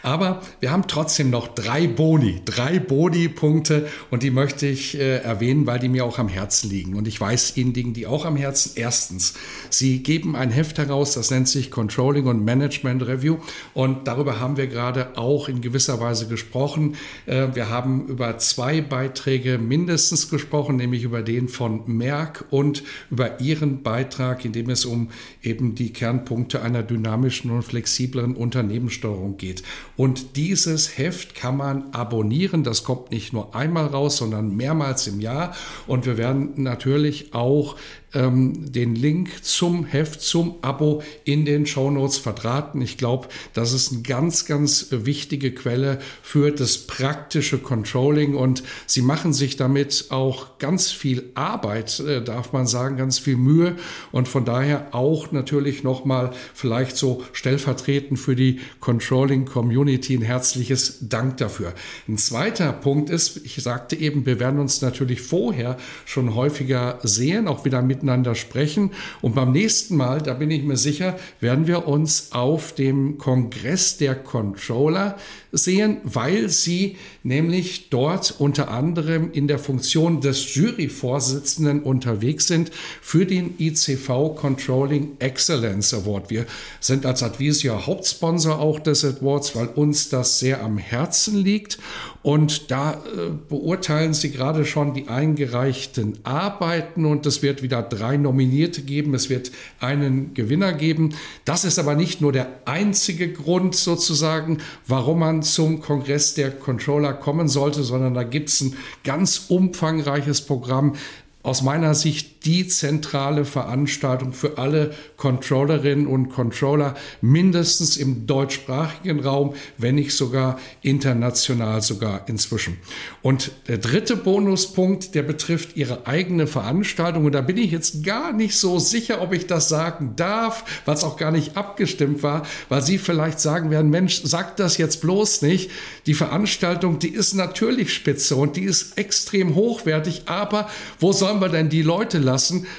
Aber 0.03 0.41
wir 0.61 0.71
haben 0.71 0.87
trotzdem 0.87 1.29
noch 1.29 1.49
drei 1.49 1.87
Boni, 1.87 2.41
drei 2.45 2.79
Boni-Punkte 2.79 3.89
und 4.11 4.23
die 4.23 4.31
möchte 4.31 4.67
ich 4.67 4.97
äh, 4.97 5.17
erwähnen, 5.17 5.67
weil 5.67 5.79
die 5.79 5.89
mir 5.89 6.05
auch 6.05 6.17
am 6.17 6.29
Herzen 6.29 6.69
liegen. 6.69 6.95
Und 6.95 7.09
ich 7.09 7.19
weiß, 7.19 7.57
Ihnen 7.57 7.73
liegen 7.73 7.93
die 7.93 8.07
auch 8.07 8.23
am 8.23 8.37
Herzen. 8.37 8.71
Erstens, 8.75 9.33
Sie 9.69 10.01
geben 10.01 10.37
ein 10.37 10.49
Heft 10.49 10.77
heraus, 10.77 11.13
das 11.13 11.29
nennt 11.29 11.49
sich 11.49 11.69
Controlling 11.69 12.27
und 12.27 12.45
Management 12.45 13.05
Review. 13.05 13.39
Und 13.73 14.07
darüber 14.07 14.39
haben 14.39 14.55
wir 14.55 14.67
gerade 14.67 15.17
auch 15.17 15.49
in 15.49 15.59
gewisser 15.59 15.99
Weise 15.99 16.27
gesprochen. 16.27 16.95
Äh, 17.25 17.49
wir 17.53 17.69
haben 17.69 18.07
über 18.07 18.37
zwei 18.37 18.79
Beiträge 18.79 19.57
mindestens 19.57 20.29
gesprochen, 20.29 20.77
nämlich 20.77 21.03
über 21.03 21.21
den 21.21 21.49
von 21.49 21.81
Merck 21.85 22.45
und 22.49 22.83
über 23.11 23.24
über 23.25 23.39
Ihren 23.39 23.83
Beitrag, 23.83 24.45
in 24.45 24.51
dem 24.51 24.69
es 24.69 24.85
um 24.85 25.09
eben 25.41 25.75
die 25.75 25.93
Kernpunkte 25.93 26.61
einer 26.61 26.83
dynamischen 26.83 27.51
und 27.51 27.63
flexibleren 27.63 28.35
Unternehmenssteuerung 28.35 29.37
geht. 29.37 29.63
Und 29.95 30.35
dieses 30.35 30.97
Heft 30.97 31.35
kann 31.35 31.57
man 31.57 31.91
abonnieren. 31.91 32.63
Das 32.63 32.83
kommt 32.83 33.11
nicht 33.11 33.33
nur 33.33 33.55
einmal 33.55 33.87
raus, 33.87 34.17
sondern 34.17 34.55
mehrmals 34.55 35.07
im 35.07 35.19
Jahr. 35.19 35.55
Und 35.87 36.05
wir 36.05 36.17
werden 36.17 36.51
natürlich 36.57 37.33
auch 37.33 37.75
ähm, 38.15 38.71
den 38.71 38.95
Link 38.95 39.43
zum 39.43 39.85
Heft, 39.85 40.21
zum 40.21 40.55
Abo 40.61 41.03
in 41.23 41.45
den 41.45 41.65
Shownotes 41.65 42.17
verdrahten. 42.17 42.81
Ich 42.81 42.97
glaube, 42.97 43.27
das 43.53 43.73
ist 43.73 43.91
eine 43.91 44.01
ganz, 44.01 44.45
ganz 44.45 44.87
wichtige 44.89 45.53
Quelle 45.53 45.99
für 46.23 46.51
das 46.51 46.79
praktische 46.79 47.59
Controlling 47.59 48.35
und 48.35 48.63
Sie 48.87 49.01
machen 49.01 49.33
sich 49.33 49.57
damit 49.57 50.05
auch 50.09 50.57
ganz 50.57 50.91
viel 50.91 51.31
Arbeit, 51.35 51.99
äh, 51.99 52.23
darf 52.23 52.53
man 52.53 52.67
sagen, 52.67 52.97
ganz 52.97 53.19
viel 53.19 53.35
Mühe 53.35 53.75
und 54.11 54.27
von 54.27 54.45
daher 54.45 54.95
auch 54.95 55.31
natürlich 55.31 55.83
nochmal 55.83 56.31
vielleicht 56.53 56.97
so 56.97 57.23
stellvertretend 57.33 58.19
für 58.19 58.35
die 58.35 58.59
Controlling 58.79 59.45
Community 59.45 60.15
ein 60.15 60.21
herzliches 60.21 61.09
Dank 61.09 61.37
dafür. 61.37 61.73
Ein 62.07 62.17
zweiter 62.17 62.71
Punkt 62.71 63.09
ist, 63.09 63.45
ich 63.45 63.61
sagte 63.61 63.95
eben, 63.95 64.25
wir 64.25 64.39
werden 64.39 64.59
uns 64.59 64.81
natürlich 64.81 65.21
vorher 65.21 65.77
schon 66.05 66.35
häufiger 66.35 66.99
sehen, 67.03 67.47
auch 67.47 67.65
wieder 67.65 67.81
mit 67.81 68.03
miteinander 68.05 68.35
sprechen. 68.35 68.91
Und 69.21 69.35
beim 69.35 69.51
nächsten 69.51 69.97
Mal, 69.97 70.21
da 70.21 70.33
bin 70.35 70.51
ich 70.51 70.63
mir 70.63 70.77
sicher, 70.77 71.17
werden 71.39 71.67
wir 71.67 71.87
uns 71.87 72.31
auf 72.31 72.73
dem 72.73 73.17
Kongress 73.17 73.97
der 73.97 74.15
Controller 74.15 75.17
sehen, 75.51 75.97
weil 76.03 76.49
sie 76.49 76.97
nämlich 77.23 77.89
dort 77.89 78.35
unter 78.37 78.69
anderem 78.69 79.31
in 79.31 79.47
der 79.47 79.57
Funktion 79.57 80.21
des 80.21 80.53
Juryvorsitzenden 80.53 81.81
unterwegs 81.81 82.47
sind 82.47 82.71
für 83.01 83.25
den 83.25 83.55
ICV 83.57 84.35
Controlling 84.35 85.17
Excellence 85.19 85.93
Award. 85.93 86.29
Wir 86.29 86.45
sind 86.79 87.05
als 87.05 87.23
Advisia 87.23 87.85
Hauptsponsor 87.85 88.59
auch 88.59 88.79
des 88.79 89.03
Awards, 89.03 89.55
weil 89.55 89.67
uns 89.67 90.09
das 90.09 90.39
sehr 90.39 90.61
am 90.63 90.77
Herzen 90.77 91.37
liegt. 91.37 91.79
Und 92.21 92.71
da 92.71 92.93
äh, 92.93 93.29
beurteilen 93.49 94.13
sie 94.13 94.31
gerade 94.31 94.65
schon 94.65 94.93
die 94.93 95.07
eingereichten 95.07 96.17
Arbeiten 96.23 97.05
und 97.05 97.25
es 97.25 97.43
wird 97.43 97.61
wieder 97.61 97.83
drei 97.95 98.17
Nominierte 98.17 98.81
geben. 98.81 99.13
Es 99.13 99.29
wird 99.29 99.51
einen 99.79 100.33
Gewinner 100.33 100.73
geben. 100.73 101.15
Das 101.45 101.65
ist 101.65 101.79
aber 101.79 101.95
nicht 101.95 102.21
nur 102.21 102.31
der 102.31 102.47
einzige 102.65 103.31
Grund 103.31 103.75
sozusagen, 103.75 104.59
warum 104.87 105.19
man 105.19 105.43
zum 105.43 105.81
Kongress 105.81 106.33
der 106.33 106.51
Controller 106.51 107.13
kommen 107.13 107.47
sollte, 107.47 107.83
sondern 107.83 108.13
da 108.13 108.23
gibt 108.23 108.49
es 108.49 108.61
ein 108.61 108.75
ganz 109.03 109.45
umfangreiches 109.49 110.41
Programm 110.41 110.95
aus 111.43 111.61
meiner 111.61 111.93
Sicht 111.93 112.34
die 112.45 112.67
zentrale 112.67 113.43
Veranstaltung 113.43 114.31
für 114.31 114.57
alle 114.57 114.93
Controllerinnen 115.17 116.07
und 116.07 116.29
Controller, 116.29 116.95
mindestens 117.21 117.97
im 117.97 118.25
deutschsprachigen 118.25 119.19
Raum, 119.19 119.55
wenn 119.77 119.95
nicht 119.95 120.15
sogar 120.15 120.57
international 120.81 121.81
sogar 121.81 122.29
inzwischen. 122.29 122.77
Und 123.21 123.51
der 123.67 123.77
dritte 123.77 124.15
Bonuspunkt, 124.15 125.15
der 125.15 125.23
betrifft 125.23 125.75
Ihre 125.75 126.07
eigene 126.07 126.47
Veranstaltung. 126.47 127.25
Und 127.25 127.33
da 127.33 127.41
bin 127.41 127.57
ich 127.57 127.71
jetzt 127.71 128.03
gar 128.03 128.31
nicht 128.31 128.55
so 128.57 128.79
sicher, 128.79 129.21
ob 129.21 129.33
ich 129.33 129.47
das 129.47 129.67
sagen 129.67 130.13
darf, 130.15 130.63
es 130.85 131.03
auch 131.03 131.17
gar 131.17 131.31
nicht 131.31 131.57
abgestimmt 131.57 132.23
war, 132.23 132.43
weil 132.69 132.81
Sie 132.81 132.97
vielleicht 132.97 133.41
sagen 133.41 133.69
werden, 133.69 133.91
Mensch, 133.91 134.21
sag 134.23 134.55
das 134.55 134.77
jetzt 134.77 135.01
bloß 135.01 135.41
nicht. 135.41 135.69
Die 136.05 136.13
Veranstaltung, 136.13 136.99
die 136.99 137.09
ist 137.09 137.33
natürlich 137.33 137.93
spitze 137.93 138.37
und 138.37 138.55
die 138.55 138.63
ist 138.63 138.97
extrem 138.97 139.55
hochwertig, 139.55 140.23
aber 140.27 140.69
wo 140.99 141.11
soll 141.11 141.25
sollen 141.25 141.41
wir 141.41 141.49
denn 141.49 141.69
die 141.69 141.81
Leute 141.81 142.19
lassen, 142.19 142.34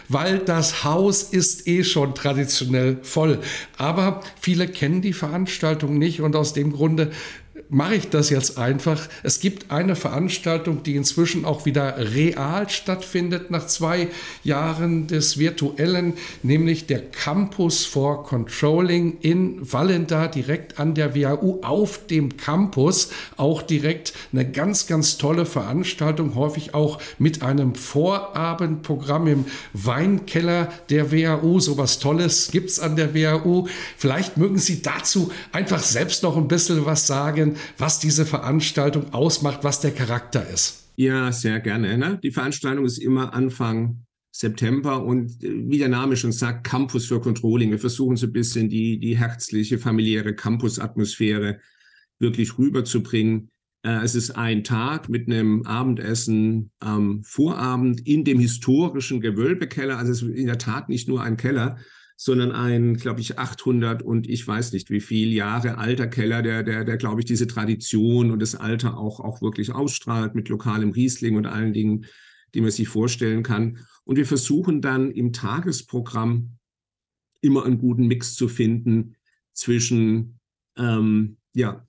weil 0.09 0.39
das 0.39 0.85
Haus 0.85 1.23
ist 1.23 1.67
eh 1.67 1.85
schon 1.85 2.15
traditionell 2.15 2.99
voll. 3.03 3.41
Aber 3.79 4.23
viele 4.41 4.69
kennen 4.69 5.03
die 5.03 5.13
Veranstaltung 5.13 5.99
nicht 5.99 6.21
und 6.21 6.37
aus 6.37 6.53
dem 6.53 6.73
Grunde 6.73 7.11
mache 7.69 7.97
ich 7.97 8.09
das 8.09 8.31
jetzt 8.31 8.59
einfach. 8.59 9.09
Es 9.23 9.41
gibt 9.41 9.71
eine 9.71 9.97
Veranstaltung, 9.97 10.83
die 10.83 10.97
inzwischen 10.97 11.45
auch 11.45 11.67
wieder 11.67 11.97
real 12.15 12.69
stattfindet 12.69 13.51
nach 13.51 13.67
zwei 13.67 14.09
Jahren 14.45 15.07
des 15.07 15.39
virtuellen, 15.39 16.15
nämlich 16.43 16.87
der 16.87 17.03
Campus 17.03 17.85
for 17.85 18.25
Controlling 18.25 19.19
in 19.21 19.73
Wallenda, 19.73 20.29
direkt 20.29 20.79
an 20.79 20.95
der 20.95 21.15
WAU 21.15 21.61
auf 21.63 22.07
dem 22.07 22.37
Campus. 22.37 23.11
Auch 23.37 23.63
direkt 23.63 24.13
eine 24.33 24.49
ganz, 24.49 24.87
ganz 24.87 25.19
tolle 25.19 25.47
Veranstaltung, 25.47 26.35
häufig 26.35 26.75
auch 26.75 27.01
mit 27.19 27.43
einem 27.43 27.75
Vorabendprogramm 27.75 29.27
im 29.27 29.45
Weinkeller 29.73 30.73
der 30.91 31.11
WAU. 31.11 31.59
So 31.59 31.79
was 31.79 31.99
Tolles 31.99 32.51
gibt 32.53 32.71
es 32.71 32.81
an 32.81 32.97
der 32.97 33.15
WAU. 33.15 33.67
Vielleicht 33.97 34.37
mögen 34.37 34.59
Sie 34.59 34.83
dazu 34.83 35.33
einfach 35.53 35.83
selbst 35.83 36.23
noch 36.23 36.37
ein 36.37 36.49
bisschen 36.49 36.87
was 36.87 37.07
sagen 37.07 37.56
was 37.79 37.99
diese 37.99 38.27
Veranstaltung 38.27 39.13
ausmacht, 39.13 39.61
was 39.63 39.81
der 39.81 39.93
Charakter 39.93 40.49
ist. 40.49 40.91
Ja, 40.97 41.31
sehr 41.33 41.61
gerne. 41.61 41.99
Ne? 41.99 42.19
Die 42.23 42.31
Veranstaltung 42.31 42.85
ist 42.85 42.99
immer 42.99 43.35
Anfang 43.35 44.07
September 44.31 45.03
und 45.03 45.43
äh, 45.43 45.69
wie 45.69 45.79
der 45.79 45.89
Name 45.89 46.17
schon 46.17 46.33
sagt, 46.33 46.67
Campus 46.67 47.07
für 47.07 47.21
Controlling. 47.21 47.71
Wir 47.71 47.79
versuchen 47.79 48.17
so 48.17 48.27
ein 48.27 48.33
bisschen 48.33 48.69
die, 48.69 48.99
die 48.99 49.17
herzliche, 49.17 49.79
familiäre 49.79 50.35
Campus-Atmosphäre 50.35 51.61
wirklich 52.19 52.59
rüberzubringen. 52.59 53.51
Äh, 53.83 54.03
es 54.03 54.15
ist 54.15 54.33
ein 54.33 54.65
Tag 54.65 55.09
mit 55.09 55.29
einem 55.29 55.63
Abendessen 55.63 56.71
am 56.81 57.23
Vorabend 57.25 58.07
in 58.07 58.25
dem 58.25 58.39
historischen 58.39 59.21
Gewölbekeller. 59.21 59.99
Also 59.99 60.13
es 60.13 60.23
ist 60.23 60.37
in 60.37 60.47
der 60.47 60.59
Tat 60.59 60.89
nicht 60.89 61.09
nur 61.09 61.23
ein 61.23 61.37
Keller, 61.37 61.79
sondern 62.17 62.51
ein, 62.53 62.97
glaube 62.97 63.21
ich, 63.21 63.39
800 63.39 64.03
und 64.03 64.29
ich 64.29 64.47
weiß 64.47 64.73
nicht 64.73 64.91
wie 64.91 65.01
viel 65.01 65.33
Jahre 65.33 65.77
alter 65.77 66.07
Keller, 66.07 66.43
der, 66.43 66.63
der, 66.63 66.85
der, 66.85 66.97
glaube 66.97 67.21
ich, 67.21 67.27
diese 67.27 67.47
Tradition 67.47 68.31
und 68.31 68.41
das 68.41 68.55
Alter 68.55 68.97
auch, 68.97 69.21
auch 69.21 69.43
wirklich 69.43 69.73
ausstrahlt 69.73 70.35
mit 70.35 70.49
lokalem 70.49 70.91
Riesling 70.91 71.37
und 71.37 71.47
allen 71.47 71.75
Dingen, 71.75 72.07
die 72.55 72.63
man 72.63 72.71
sich 72.71 72.89
vorstellen 72.89 73.43
kann. 73.43 73.79
Und 74.05 74.17
wir 74.17 74.25
versuchen 74.25 74.81
dann 74.81 75.11
im 75.11 75.35
Tagesprogramm 75.35 76.57
immer 77.43 77.67
einen 77.67 77.79
guten 77.79 78.07
Mix 78.07 78.35
zu 78.35 78.49
finden 78.49 79.17
zwischen, 79.53 80.41
ähm, 80.79 81.37
ja, 81.55 81.87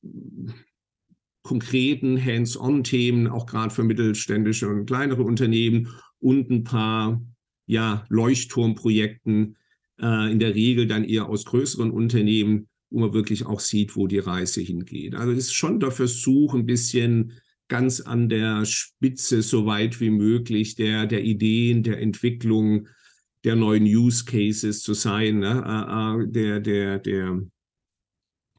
konkreten 1.42 2.22
Hands-on-Themen, 2.22 3.28
auch 3.28 3.46
gerade 3.46 3.74
für 3.74 3.84
mittelständische 3.84 4.68
und 4.68 4.86
kleinere 4.86 5.24
Unternehmen 5.24 5.88
und 6.20 6.50
ein 6.50 6.66
paar 6.66 7.22
ja, 7.66 8.06
Leuchtturmprojekten, 8.10 9.56
äh, 10.01 10.31
in 10.31 10.39
der 10.39 10.55
Regel 10.55 10.88
dann 10.88 11.03
eher 11.03 11.27
aus 11.27 11.45
größeren 11.45 11.91
Unternehmen, 11.91 12.67
wo 12.89 12.99
man 12.99 13.13
wirklich 13.13 13.45
auch 13.45 13.60
sieht, 13.60 13.95
wo 13.95 14.07
die 14.07 14.19
Reise 14.19 14.62
hingeht. 14.62 15.15
Also 15.15 15.31
es 15.31 15.39
ist 15.39 15.53
schon 15.53 15.79
der 15.79 15.91
Versuch, 15.91 16.53
ein 16.53 16.65
bisschen 16.65 17.33
ganz 17.67 17.99
an 17.99 18.29
der 18.29 18.65
Spitze 18.65 19.41
so 19.41 19.65
weit 19.65 19.99
wie 19.99 20.10
möglich 20.10 20.75
der, 20.75 21.05
der 21.05 21.23
Ideen, 21.23 21.83
der 21.83 21.99
Entwicklung, 21.99 22.88
der 23.43 23.55
neuen 23.55 23.83
Use 23.83 24.25
Cases 24.25 24.81
zu 24.81 24.93
sein. 24.93 25.39
Ne? 25.39 25.63
Äh, 25.65 26.23
äh, 26.23 26.27
der, 26.31 26.60
der, 26.60 26.99
der 26.99 27.41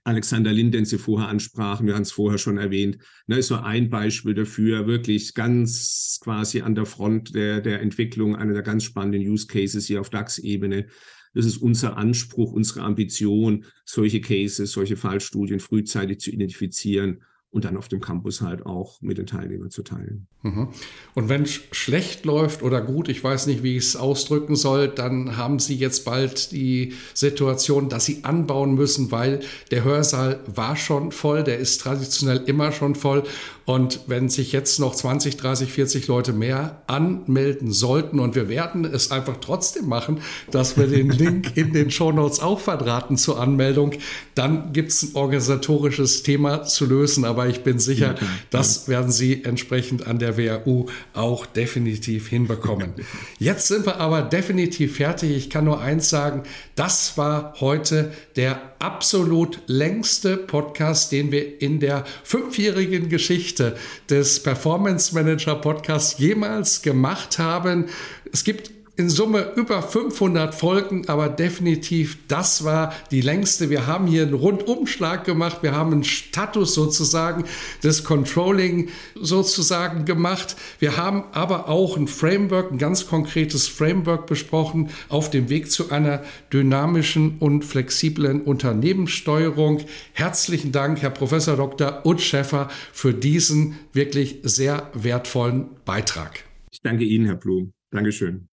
Alexander 0.08 0.52
Lind, 0.52 0.72
den 0.74 0.86
Sie 0.86 0.96
vorher 0.96 1.28
ansprachen, 1.28 1.86
wir 1.86 1.94
haben 1.94 2.02
es 2.02 2.12
vorher 2.12 2.38
schon 2.38 2.56
erwähnt, 2.56 2.98
ne, 3.26 3.38
ist 3.38 3.48
so 3.48 3.56
ein 3.56 3.90
Beispiel 3.90 4.32
dafür, 4.32 4.86
wirklich 4.86 5.34
ganz 5.34 6.18
quasi 6.22 6.62
an 6.62 6.74
der 6.74 6.86
Front 6.86 7.34
der, 7.34 7.60
der 7.60 7.82
Entwicklung 7.82 8.34
einer 8.34 8.54
der 8.54 8.62
ganz 8.62 8.84
spannenden 8.84 9.20
Use 9.20 9.46
Cases 9.46 9.86
hier 9.86 10.00
auf 10.00 10.08
DAX-Ebene. 10.08 10.86
Das 11.34 11.46
ist 11.46 11.58
unser 11.58 11.96
Anspruch, 11.96 12.52
unsere 12.52 12.82
Ambition, 12.82 13.64
solche 13.84 14.20
Cases, 14.20 14.70
solche 14.70 14.96
Fallstudien 14.96 15.60
frühzeitig 15.60 16.20
zu 16.20 16.30
identifizieren 16.30 17.22
und 17.50 17.64
dann 17.64 17.78
auf 17.78 17.88
dem 17.88 18.00
Campus 18.00 18.42
halt 18.42 18.66
auch 18.66 19.00
mit 19.00 19.16
den 19.16 19.26
Teilnehmern 19.26 19.70
zu 19.70 19.82
teilen. 19.82 20.26
Mhm. 20.42 20.68
Und 21.14 21.28
wenn 21.30 21.42
es 21.42 21.60
schlecht 21.72 22.26
läuft 22.26 22.62
oder 22.62 22.82
gut, 22.82 23.08
ich 23.08 23.24
weiß 23.24 23.46
nicht, 23.46 23.62
wie 23.62 23.76
ich 23.76 23.84
es 23.84 23.96
ausdrücken 23.96 24.54
soll, 24.54 24.88
dann 24.88 25.36
haben 25.38 25.58
Sie 25.58 25.74
jetzt 25.74 26.04
bald 26.04 26.52
die 26.52 26.92
Situation, 27.14 27.88
dass 27.88 28.04
Sie 28.04 28.24
anbauen 28.24 28.74
müssen, 28.74 29.10
weil 29.12 29.40
der 29.70 29.82
Hörsaal 29.82 30.40
war 30.46 30.76
schon 30.76 31.10
voll, 31.10 31.42
der 31.42 31.58
ist 31.58 31.80
traditionell 31.80 32.42
immer 32.46 32.70
schon 32.70 32.94
voll. 32.94 33.24
Und 33.68 34.00
wenn 34.06 34.30
sich 34.30 34.52
jetzt 34.52 34.80
noch 34.80 34.94
20, 34.94 35.36
30, 35.36 35.70
40 35.70 36.06
Leute 36.06 36.32
mehr 36.32 36.82
anmelden 36.86 37.70
sollten 37.70 38.18
und 38.18 38.34
wir 38.34 38.48
werden 38.48 38.86
es 38.86 39.10
einfach 39.10 39.36
trotzdem 39.42 39.86
machen, 39.86 40.20
dass 40.50 40.78
wir 40.78 40.86
den 40.86 41.10
Link 41.10 41.54
in 41.54 41.74
den 41.74 41.90
Shownotes 41.90 42.40
auch 42.40 42.60
verdrahten 42.60 43.18
zur 43.18 43.38
Anmeldung, 43.38 43.92
dann 44.34 44.72
gibt 44.72 44.92
es 44.92 45.02
ein 45.02 45.16
organisatorisches 45.16 46.22
Thema 46.22 46.62
zu 46.62 46.86
lösen. 46.86 47.26
Aber 47.26 47.37
ich 47.46 47.62
bin 47.62 47.78
sicher, 47.78 48.16
das 48.50 48.88
werden 48.88 49.12
Sie 49.12 49.44
entsprechend 49.44 50.06
an 50.06 50.18
der 50.18 50.36
WAU 50.36 50.86
auch 51.12 51.46
definitiv 51.46 52.28
hinbekommen. 52.28 52.94
Jetzt 53.38 53.68
sind 53.68 53.86
wir 53.86 54.00
aber 54.00 54.22
definitiv 54.22 54.96
fertig. 54.96 55.36
Ich 55.36 55.50
kann 55.50 55.64
nur 55.64 55.80
eins 55.80 56.08
sagen, 56.08 56.42
das 56.74 57.16
war 57.16 57.54
heute 57.60 58.12
der 58.36 58.60
absolut 58.78 59.60
längste 59.66 60.36
Podcast, 60.36 61.12
den 61.12 61.30
wir 61.32 61.60
in 61.60 61.80
der 61.80 62.04
fünfjährigen 62.24 63.08
Geschichte 63.08 63.76
des 64.08 64.42
Performance 64.42 65.14
Manager 65.14 65.56
Podcasts 65.56 66.18
jemals 66.18 66.82
gemacht 66.82 67.38
haben. 67.38 67.86
Es 68.32 68.44
gibt 68.44 68.77
in 68.98 69.08
Summe 69.08 69.52
über 69.54 69.80
500 69.80 70.52
Folgen, 70.52 71.08
aber 71.08 71.28
definitiv 71.28 72.18
das 72.26 72.64
war 72.64 72.92
die 73.12 73.20
längste. 73.20 73.70
Wir 73.70 73.86
haben 73.86 74.08
hier 74.08 74.22
einen 74.22 74.34
Rundumschlag 74.34 75.24
gemacht. 75.24 75.58
Wir 75.62 75.72
haben 75.72 75.92
einen 75.92 76.02
Status 76.02 76.74
sozusagen 76.74 77.44
des 77.84 78.02
Controlling 78.02 78.88
sozusagen 79.14 80.04
gemacht. 80.04 80.56
Wir 80.80 80.96
haben 80.96 81.22
aber 81.30 81.68
auch 81.68 81.96
ein 81.96 82.08
Framework, 82.08 82.72
ein 82.72 82.78
ganz 82.78 83.06
konkretes 83.06 83.68
Framework 83.68 84.26
besprochen 84.26 84.90
auf 85.08 85.30
dem 85.30 85.48
Weg 85.48 85.70
zu 85.70 85.92
einer 85.92 86.24
dynamischen 86.52 87.38
und 87.38 87.64
flexiblen 87.64 88.42
Unternehmenssteuerung. 88.42 89.80
Herzlichen 90.12 90.72
Dank, 90.72 91.02
Herr 91.02 91.10
Professor 91.10 91.56
Dr. 91.56 92.00
Utz 92.04 92.22
Schäffer, 92.22 92.68
für 92.92 93.14
diesen 93.14 93.78
wirklich 93.92 94.40
sehr 94.42 94.90
wertvollen 94.92 95.68
Beitrag. 95.84 96.42
Ich 96.72 96.80
danke 96.82 97.04
Ihnen, 97.04 97.26
Herr 97.26 97.36
Blum. 97.36 97.70
Dankeschön. 97.92 98.48